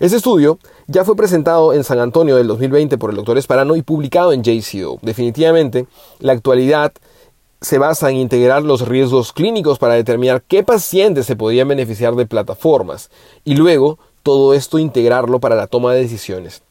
Este 0.00 0.16
estudio 0.16 0.58
ya 0.88 1.04
fue 1.04 1.14
presentado 1.14 1.72
en 1.72 1.84
San 1.84 2.00
Antonio 2.00 2.34
del 2.34 2.48
2020 2.48 2.98
por 2.98 3.10
el 3.10 3.16
doctor 3.16 3.38
Esparano 3.38 3.76
y 3.76 3.82
publicado 3.82 4.32
en 4.32 4.42
JCO. 4.42 4.98
Definitivamente, 5.02 5.86
la 6.18 6.32
actualidad 6.32 6.92
se 7.64 7.78
basa 7.78 8.10
en 8.10 8.16
integrar 8.16 8.62
los 8.62 8.86
riesgos 8.86 9.32
clínicos 9.32 9.78
para 9.78 9.94
determinar 9.94 10.42
qué 10.42 10.62
pacientes 10.62 11.24
se 11.26 11.34
podrían 11.34 11.66
beneficiar 11.68 12.14
de 12.14 12.26
plataformas 12.26 13.10
y 13.42 13.56
luego 13.56 13.98
todo 14.22 14.52
esto 14.54 14.78
integrarlo 14.78 15.40
para 15.40 15.56
la 15.56 15.66
toma 15.66 15.94
de 15.94 16.02
decisiones. 16.02 16.62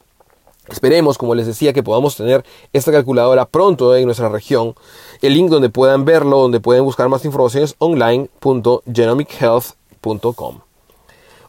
Esperemos, 0.70 1.18
como 1.18 1.36
les 1.36 1.48
decía, 1.48 1.74
que 1.74 1.84
podamos 1.84 2.16
tener 2.16 2.46
esta 2.72 2.90
calculadora 2.92 3.46
pronto 3.46 3.94
en 3.96 4.06
nuestra 4.06 4.30
región. 4.30 4.76
El 5.22 5.34
link 5.34 5.50
donde 5.50 5.68
puedan 5.70 6.06
verlo, 6.06 6.40
donde 6.40 6.62
pueden 6.62 6.86
buscar 6.86 7.10
más 7.10 7.26
información 7.26 7.64
es 7.64 7.76
online.genomichealth.com. 7.80 10.60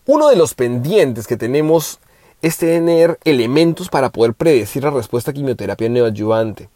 Uno 0.07 0.29
de 0.29 0.37
los 0.37 0.55
pendientes 0.55 1.29
que 1.29 1.37
tenemos 1.37 2.01
es 2.43 2.59
tener 2.59 3.21
elementos 3.25 3.89
para 3.89 4.11
poder 4.11 4.35
predecir 4.35 4.83
la 4.83 4.91
respuesta 4.91 5.31
a 5.31 5.35
quimioterapia 5.35 5.89
neoadyuvante. 5.89 6.69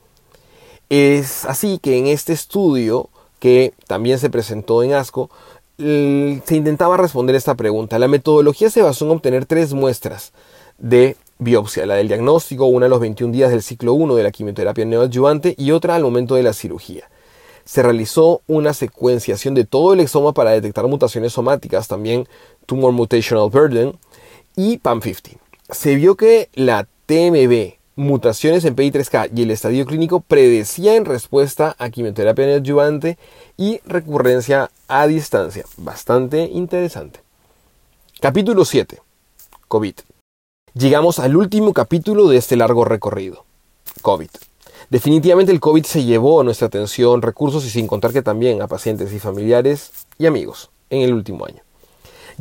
Es 0.91 1.45
así 1.45 1.79
que 1.79 1.99
en 1.99 2.07
este 2.07 2.33
estudio, 2.33 3.11
que 3.39 3.75
también 3.87 4.19
se 4.19 4.31
presentó 4.31 4.83
en 4.83 4.95
ASCO, 4.95 5.31
se 5.79 6.57
intentaba 6.57 6.97
responder 6.97 7.37
esta 7.37 7.55
pregunta. 7.55 7.99
La 7.99 8.09
metodología 8.09 8.71
se 8.71 8.83
basó 8.83 9.05
en 9.05 9.13
obtener 9.13 9.47
tres 9.47 9.75
muestras 9.75 10.33
de 10.79 11.17
biopsia, 11.39 11.87
la 11.87 11.95
del 11.95 12.09
diagnóstico, 12.09 12.67
una 12.67 12.87
a 12.87 12.89
los 12.89 13.01
21 13.01 13.33
días 13.33 13.51
del 13.51 13.63
ciclo 13.63 13.95
1 13.95 14.17
de 14.17 14.23
la 14.23 14.33
quimioterapia 14.33 14.85
neoadyuvante 14.85 15.55
y 15.57 15.71
otra 15.71 15.95
al 15.95 16.03
momento 16.03 16.35
de 16.35 16.43
la 16.43 16.53
cirugía. 16.53 17.09
Se 17.65 17.83
realizó 17.83 18.41
una 18.47 18.73
secuenciación 18.73 19.55
de 19.55 19.65
todo 19.65 19.93
el 19.93 20.01
exoma 20.01 20.33
para 20.33 20.51
detectar 20.51 20.87
mutaciones 20.89 21.35
somáticas, 21.35 21.87
también 21.87 22.27
tumor 22.67 22.93
mutational 22.93 23.51
burden 23.51 23.97
y 24.57 24.79
PAM50. 24.79 25.37
Se 25.71 25.95
vio 25.95 26.17
que 26.17 26.49
la 26.55 26.89
TMB, 27.07 27.78
mutaciones 27.99 28.65
en 28.65 28.77
PI3K 28.77 29.31
y 29.35 29.43
el 29.43 29.51
estadio 29.51 29.85
clínico 29.85 30.21
predecía 30.21 30.95
en 30.95 31.05
respuesta 31.05 31.75
a 31.79 31.91
quimioterapia 31.91 32.47
neoadyuvante 32.47 33.19
y 33.57 33.81
recurrencia 33.85 34.71
a 34.87 35.09
distancia. 35.09 35.65
Bastante 35.77 36.45
interesante. 36.45 37.21
Capítulo 38.21 38.65
7. 38.65 39.03
COVID. 39.67 39.95
Llegamos 40.75 41.19
al 41.19 41.37
último 41.37 41.73
capítulo 41.73 42.29
de 42.29 42.37
este 42.37 42.55
largo 42.55 42.85
recorrido. 42.85 43.45
COVID. 44.03 44.31
Definitivamente 44.91 45.51
el 45.51 45.59
COVID 45.59 45.85
se 45.85 46.05
llevó 46.05 46.41
a 46.41 46.45
nuestra 46.45 46.69
atención, 46.69 47.21
recursos 47.21 47.65
y 47.65 47.71
sin 47.71 47.89
contar 47.89 48.13
que 48.13 48.23
también 48.23 48.63
a 48.63 48.69
pacientes 48.69 49.13
y 49.13 49.19
familiares 49.19 49.91
y 50.19 50.27
amigos 50.27 50.71
en 50.89 51.03
el 51.03 51.13
último 51.13 51.45
año. 51.45 51.68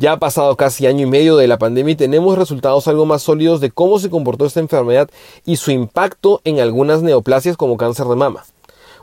Ya 0.00 0.12
ha 0.12 0.18
pasado 0.20 0.54
casi 0.56 0.86
año 0.86 1.08
y 1.08 1.10
medio 1.10 1.36
de 1.36 1.48
la 1.48 1.58
pandemia 1.58 1.94
y 1.94 1.96
tenemos 1.96 2.38
resultados 2.38 2.86
algo 2.86 3.04
más 3.04 3.20
sólidos 3.20 3.60
de 3.60 3.72
cómo 3.72 3.98
se 3.98 4.10
comportó 4.10 4.46
esta 4.46 4.60
enfermedad 4.60 5.10
y 5.44 5.56
su 5.56 5.72
impacto 5.72 6.40
en 6.44 6.60
algunas 6.60 7.02
neoplasias 7.02 7.56
como 7.56 7.76
cáncer 7.76 8.06
de 8.06 8.14
mama. 8.14 8.44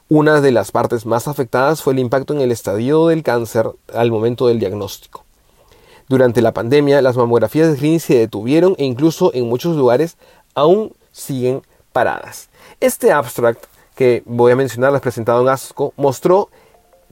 Una 0.07 0.39
de 0.39 0.53
las 0.53 0.71
partes 0.71 1.05
más 1.05 1.27
afectadas 1.27 1.83
fue 1.83 1.91
el 1.91 1.99
impacto 1.99 2.33
en 2.33 2.39
el 2.39 2.49
estadio 2.49 3.07
del 3.07 3.23
cáncer 3.23 3.71
al 3.93 4.09
momento 4.09 4.47
del 4.47 4.59
diagnóstico. 4.59 5.25
Durante 6.07 6.41
la 6.41 6.53
pandemia, 6.53 7.01
las 7.01 7.17
mamografías 7.17 7.67
de 7.67 7.75
screening 7.75 7.99
se 7.99 8.17
detuvieron 8.17 8.75
e 8.77 8.85
incluso 8.85 9.33
en 9.33 9.49
muchos 9.49 9.75
lugares 9.75 10.15
aún 10.53 10.93
siguen 11.11 11.61
paradas. 11.91 12.47
Este 12.79 13.11
abstract 13.11 13.65
que 13.97 14.23
voy 14.25 14.53
a 14.53 14.55
mencionar, 14.55 14.93
les 14.93 15.01
presentado 15.01 15.41
en 15.41 15.49
ASCO, 15.49 15.93
mostró 15.97 16.49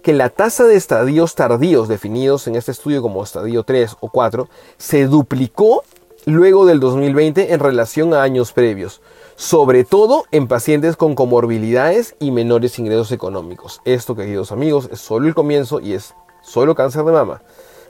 que 0.04 0.14
la 0.14 0.30
tasa 0.30 0.66
de 0.66 0.76
estadios 0.76 1.34
tardíos 1.34 1.88
definidos 1.88 2.48
en 2.48 2.56
este 2.56 2.72
estudio 2.72 3.02
como 3.02 3.24
estadio 3.24 3.64
3 3.64 3.98
o 4.00 4.10
4 4.10 4.48
se 4.78 5.08
duplicó 5.08 5.84
luego 6.26 6.66
del 6.66 6.80
2020 6.80 7.54
en 7.54 7.60
relación 7.60 8.14
a 8.14 8.22
años 8.22 8.52
previos, 8.52 9.02
sobre 9.36 9.84
todo 9.84 10.26
en 10.32 10.48
pacientes 10.48 10.96
con 10.96 11.16
comorbilidades 11.16 12.16
y 12.20 12.30
menores 12.30 12.78
ingresos 12.78 13.12
económicos. 13.12 13.82
Esto, 13.86 14.16
queridos 14.16 14.52
amigos, 14.52 14.90
es 14.92 15.00
solo 15.00 15.28
el 15.28 15.34
comienzo 15.34 15.80
y 15.80 15.94
es 15.94 16.14
solo 16.44 16.76
cáncer 16.76 17.04
de 17.04 17.12
mama 17.12 17.42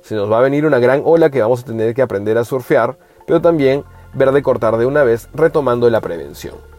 se 0.04 0.16
nos 0.16 0.30
va 0.30 0.40
a 0.40 0.42
venir 0.42 0.66
una 0.66 0.80
gran 0.80 1.02
ola 1.06 1.30
que 1.30 1.42
vamos 1.42 1.62
a 1.62 1.66
tener 1.66 1.96
que 1.96 2.02
aprender 2.02 2.38
a 2.38 2.44
surfear, 2.44 2.98
pero 3.26 3.42
también 3.42 3.86
ver 4.14 4.32
de 4.34 4.44
cortar 4.44 4.78
de 4.78 4.86
una 4.86 5.04
vez 5.04 5.30
retomando 5.34 5.90
la 5.90 6.02
prevención. 6.02 6.73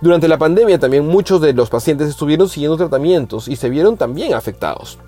Durante 0.00 0.28
la 0.28 0.38
pandemia 0.38 0.78
también 0.78 1.06
muchos 1.06 1.40
de 1.40 1.52
los 1.52 1.70
pacientes 1.70 2.08
estuvieron 2.08 2.48
siguiendo 2.48 2.76
tratamientos 2.76 3.48
y 3.48 3.56
se 3.56 3.70
vieron 3.70 3.96
también 3.96 4.34
afectados. 4.34 4.98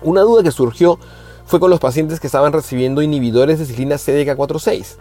Una 0.00 0.20
duda 0.22 0.42
que 0.42 0.50
surgió 0.50 0.98
fue 1.44 1.58
con 1.58 1.70
los 1.70 1.80
pacientes 1.80 2.20
que 2.20 2.28
estaban 2.28 2.52
recibiendo 2.52 3.02
inhibidores 3.02 3.58
de 3.58 3.66
ciclina 3.66 3.96
CDK4-6. 3.96 4.96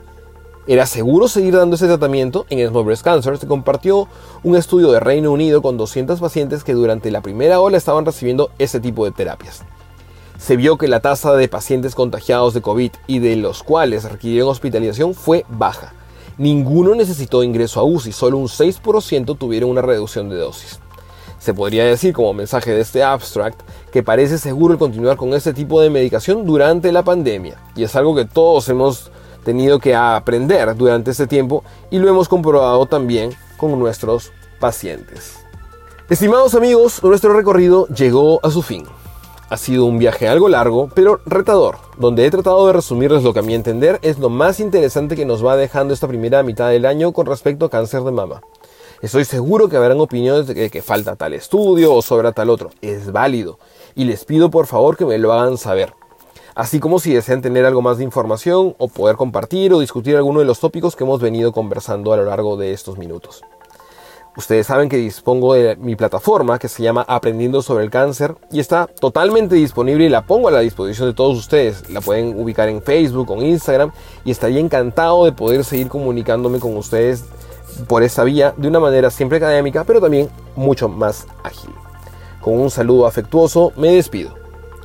¿Era 0.67 0.85
seguro 0.85 1.27
seguir 1.27 1.55
dando 1.55 1.75
ese 1.75 1.87
tratamiento? 1.87 2.45
En 2.49 2.67
Small 2.67 2.85
Breast 2.85 3.03
Cancer 3.03 3.37
se 3.37 3.47
compartió 3.47 4.07
un 4.43 4.55
estudio 4.55 4.91
de 4.91 4.99
Reino 4.99 5.31
Unido 5.31 5.61
con 5.61 5.77
200 5.77 6.19
pacientes 6.19 6.63
que 6.63 6.73
durante 6.73 7.11
la 7.11 7.21
primera 7.21 7.59
ola 7.59 7.77
estaban 7.77 8.05
recibiendo 8.05 8.51
ese 8.59 8.79
tipo 8.79 9.05
de 9.05 9.11
terapias 9.11 9.63
se 10.41 10.55
vio 10.55 10.75
que 10.75 10.87
la 10.87 11.01
tasa 11.01 11.33
de 11.33 11.47
pacientes 11.47 11.93
contagiados 11.93 12.55
de 12.55 12.63
COVID 12.63 12.91
y 13.05 13.19
de 13.19 13.35
los 13.35 13.61
cuales 13.61 14.05
requirieron 14.05 14.49
hospitalización 14.49 15.13
fue 15.13 15.45
baja. 15.47 15.93
Ninguno 16.37 16.95
necesitó 16.95 17.43
ingreso 17.43 17.79
a 17.79 17.83
UCI, 17.83 18.11
solo 18.11 18.37
un 18.37 18.47
6% 18.47 19.37
tuvieron 19.37 19.69
una 19.69 19.81
reducción 19.81 20.29
de 20.29 20.37
dosis. 20.37 20.79
Se 21.39 21.53
podría 21.53 21.85
decir 21.85 22.13
como 22.13 22.33
mensaje 22.33 22.71
de 22.71 22.81
este 22.81 23.03
abstract 23.03 23.61
que 23.91 24.03
parece 24.03 24.37
seguro 24.37 24.73
el 24.73 24.79
continuar 24.79 25.17
con 25.17 25.33
este 25.33 25.53
tipo 25.53 25.81
de 25.81 25.89
medicación 25.89 26.45
durante 26.45 26.91
la 26.91 27.03
pandemia, 27.03 27.57
y 27.75 27.83
es 27.83 27.95
algo 27.95 28.15
que 28.15 28.25
todos 28.25 28.69
hemos 28.69 29.11
tenido 29.43 29.79
que 29.79 29.95
aprender 29.95 30.75
durante 30.75 31.11
este 31.11 31.27
tiempo 31.27 31.63
y 31.89 31.99
lo 31.99 32.09
hemos 32.09 32.29
comprobado 32.29 32.85
también 32.85 33.31
con 33.57 33.77
nuestros 33.79 34.31
pacientes. 34.59 35.39
Estimados 36.09 36.55
amigos, 36.55 37.01
nuestro 37.03 37.33
recorrido 37.33 37.87
llegó 37.87 38.39
a 38.45 38.51
su 38.51 38.61
fin. 38.61 38.85
Ha 39.51 39.57
sido 39.57 39.83
un 39.83 39.99
viaje 39.99 40.29
algo 40.29 40.47
largo, 40.47 40.89
pero 40.95 41.19
retador, 41.25 41.75
donde 41.97 42.25
he 42.25 42.31
tratado 42.31 42.67
de 42.67 42.71
resumirles 42.71 43.21
lo 43.21 43.33
que 43.33 43.39
a 43.39 43.41
mi 43.41 43.53
entender 43.53 43.99
es 44.01 44.17
lo 44.17 44.29
más 44.29 44.61
interesante 44.61 45.17
que 45.17 45.25
nos 45.25 45.45
va 45.45 45.57
dejando 45.57 45.93
esta 45.93 46.07
primera 46.07 46.41
mitad 46.41 46.69
del 46.69 46.85
año 46.85 47.11
con 47.11 47.25
respecto 47.25 47.65
a 47.65 47.69
cáncer 47.69 48.03
de 48.03 48.13
mama. 48.13 48.41
Estoy 49.01 49.25
seguro 49.25 49.67
que 49.67 49.75
habrán 49.75 49.99
opiniones 49.99 50.47
de 50.47 50.69
que, 50.69 50.81
falta 50.81 51.17
tal 51.17 51.33
estudio 51.33 51.93
o 51.93 52.01
sobra 52.01 52.31
tal 52.31 52.49
otro. 52.49 52.69
Es 52.81 53.11
válido. 53.11 53.59
Y 53.93 54.05
les 54.05 54.23
pido 54.23 54.49
por 54.49 54.67
favor 54.67 54.95
que 54.95 55.05
me 55.05 55.17
lo 55.17 55.33
hagan 55.33 55.57
saber. 55.57 55.91
Así 56.55 56.79
como 56.79 57.01
si 57.01 57.13
desean 57.13 57.41
tener 57.41 57.65
algo 57.65 57.81
más 57.81 57.97
de 57.97 58.05
información 58.05 58.73
o 58.77 58.87
poder 58.87 59.17
compartir 59.17 59.73
o 59.73 59.81
discutir 59.81 60.15
alguno 60.15 60.39
de 60.39 60.45
los 60.45 60.61
tópicos 60.61 60.95
que 60.95 61.03
hemos 61.03 61.19
venido 61.19 61.51
conversando 61.51 62.13
a 62.13 62.17
lo 62.17 62.23
largo 62.23 62.55
de 62.55 62.71
estos 62.71 62.97
minutos. 62.97 63.41
Ustedes 64.37 64.67
saben 64.67 64.87
que 64.87 64.95
dispongo 64.95 65.55
de 65.55 65.75
mi 65.75 65.97
plataforma 65.97 66.57
que 66.57 66.69
se 66.69 66.81
llama 66.81 67.03
Aprendiendo 67.05 67.61
sobre 67.61 67.83
el 67.83 67.89
Cáncer 67.89 68.35
y 68.49 68.61
está 68.61 68.87
totalmente 68.87 69.55
disponible 69.55 70.05
y 70.05 70.09
la 70.09 70.25
pongo 70.25 70.47
a 70.47 70.51
la 70.51 70.61
disposición 70.61 71.09
de 71.09 71.13
todos 71.13 71.37
ustedes. 71.37 71.89
La 71.89 71.99
pueden 71.99 72.39
ubicar 72.39 72.69
en 72.69 72.81
Facebook 72.81 73.29
o 73.29 73.35
en 73.35 73.47
Instagram 73.47 73.91
y 74.23 74.31
estaría 74.31 74.61
encantado 74.61 75.25
de 75.25 75.33
poder 75.33 75.65
seguir 75.65 75.89
comunicándome 75.89 76.59
con 76.59 76.77
ustedes 76.77 77.25
por 77.89 78.03
esta 78.03 78.23
vía 78.23 78.53
de 78.55 78.69
una 78.69 78.79
manera 78.79 79.09
siempre 79.09 79.37
académica 79.37 79.83
pero 79.83 79.99
también 79.99 80.29
mucho 80.55 80.87
más 80.87 81.27
ágil. 81.43 81.71
Con 82.39 82.57
un 82.57 82.71
saludo 82.71 83.07
afectuoso 83.07 83.73
me 83.75 83.91
despido. 83.91 84.33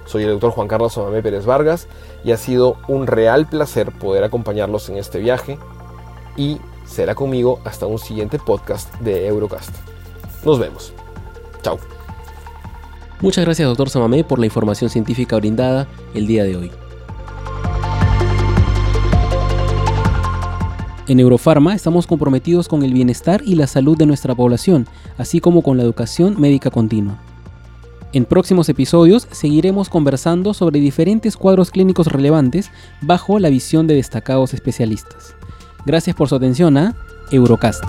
Soy 0.06 0.24
el 0.24 0.30
doctor 0.30 0.50
Juan 0.50 0.66
Carlos 0.66 0.98
Amamé 0.98 1.22
Pérez 1.22 1.46
Vargas 1.46 1.87
y 2.24 2.32
ha 2.32 2.37
sido 2.37 2.78
un 2.88 3.06
real 3.06 3.46
placer 3.46 3.92
poder 3.92 4.24
acompañarlos 4.24 4.88
en 4.88 4.96
este 4.96 5.20
viaje 5.20 5.56
y 6.37 6.61
será 6.96 7.14
conmigo 7.14 7.61
hasta 7.64 7.87
un 7.87 7.98
siguiente 7.98 8.38
podcast 8.38 8.92
de 9.00 9.26
Eurocast. 9.26 9.70
Nos 10.46 10.59
vemos. 10.59 10.94
Chao. 11.62 11.78
Muchas 13.20 13.44
gracias, 13.44 13.68
doctor 13.68 13.90
Samamé, 13.90 14.24
por 14.24 14.38
la 14.38 14.46
información 14.46 14.88
científica 14.88 15.37
brindada 15.37 15.87
el 16.14 16.26
día 16.26 16.44
de 16.44 16.56
hoy. 16.56 16.70
En 21.06 21.20
Eurofarma 21.20 21.74
estamos 21.74 22.06
comprometidos 22.06 22.66
con 22.66 22.82
el 22.82 22.94
bienestar 22.94 23.42
y 23.44 23.56
la 23.56 23.66
salud 23.66 23.96
de 23.98 24.06
nuestra 24.06 24.35
población, 24.35 24.87
así 25.18 25.38
como 25.38 25.62
con 25.62 25.76
la 25.76 25.82
educación 25.82 26.40
médica 26.40 26.70
continua. 26.70 27.20
En 28.14 28.24
próximos 28.24 28.70
episodios 28.70 29.28
seguiremos 29.30 29.90
conversando 29.90 30.54
sobre 30.54 30.80
diferentes 30.80 31.37
cuadros 31.37 31.70
clínicos 31.70 32.06
relevantes 32.06 32.70
bajo 33.02 33.38
la 33.38 33.50
visión 33.50 33.87
de 33.87 33.96
destacados 33.96 34.54
especialistas. 34.54 35.37
Gracias 35.87 36.16
por 36.16 36.29
su 36.29 36.35
atención 36.35 36.77
a 36.77 36.94
Eurocast. 37.31 37.85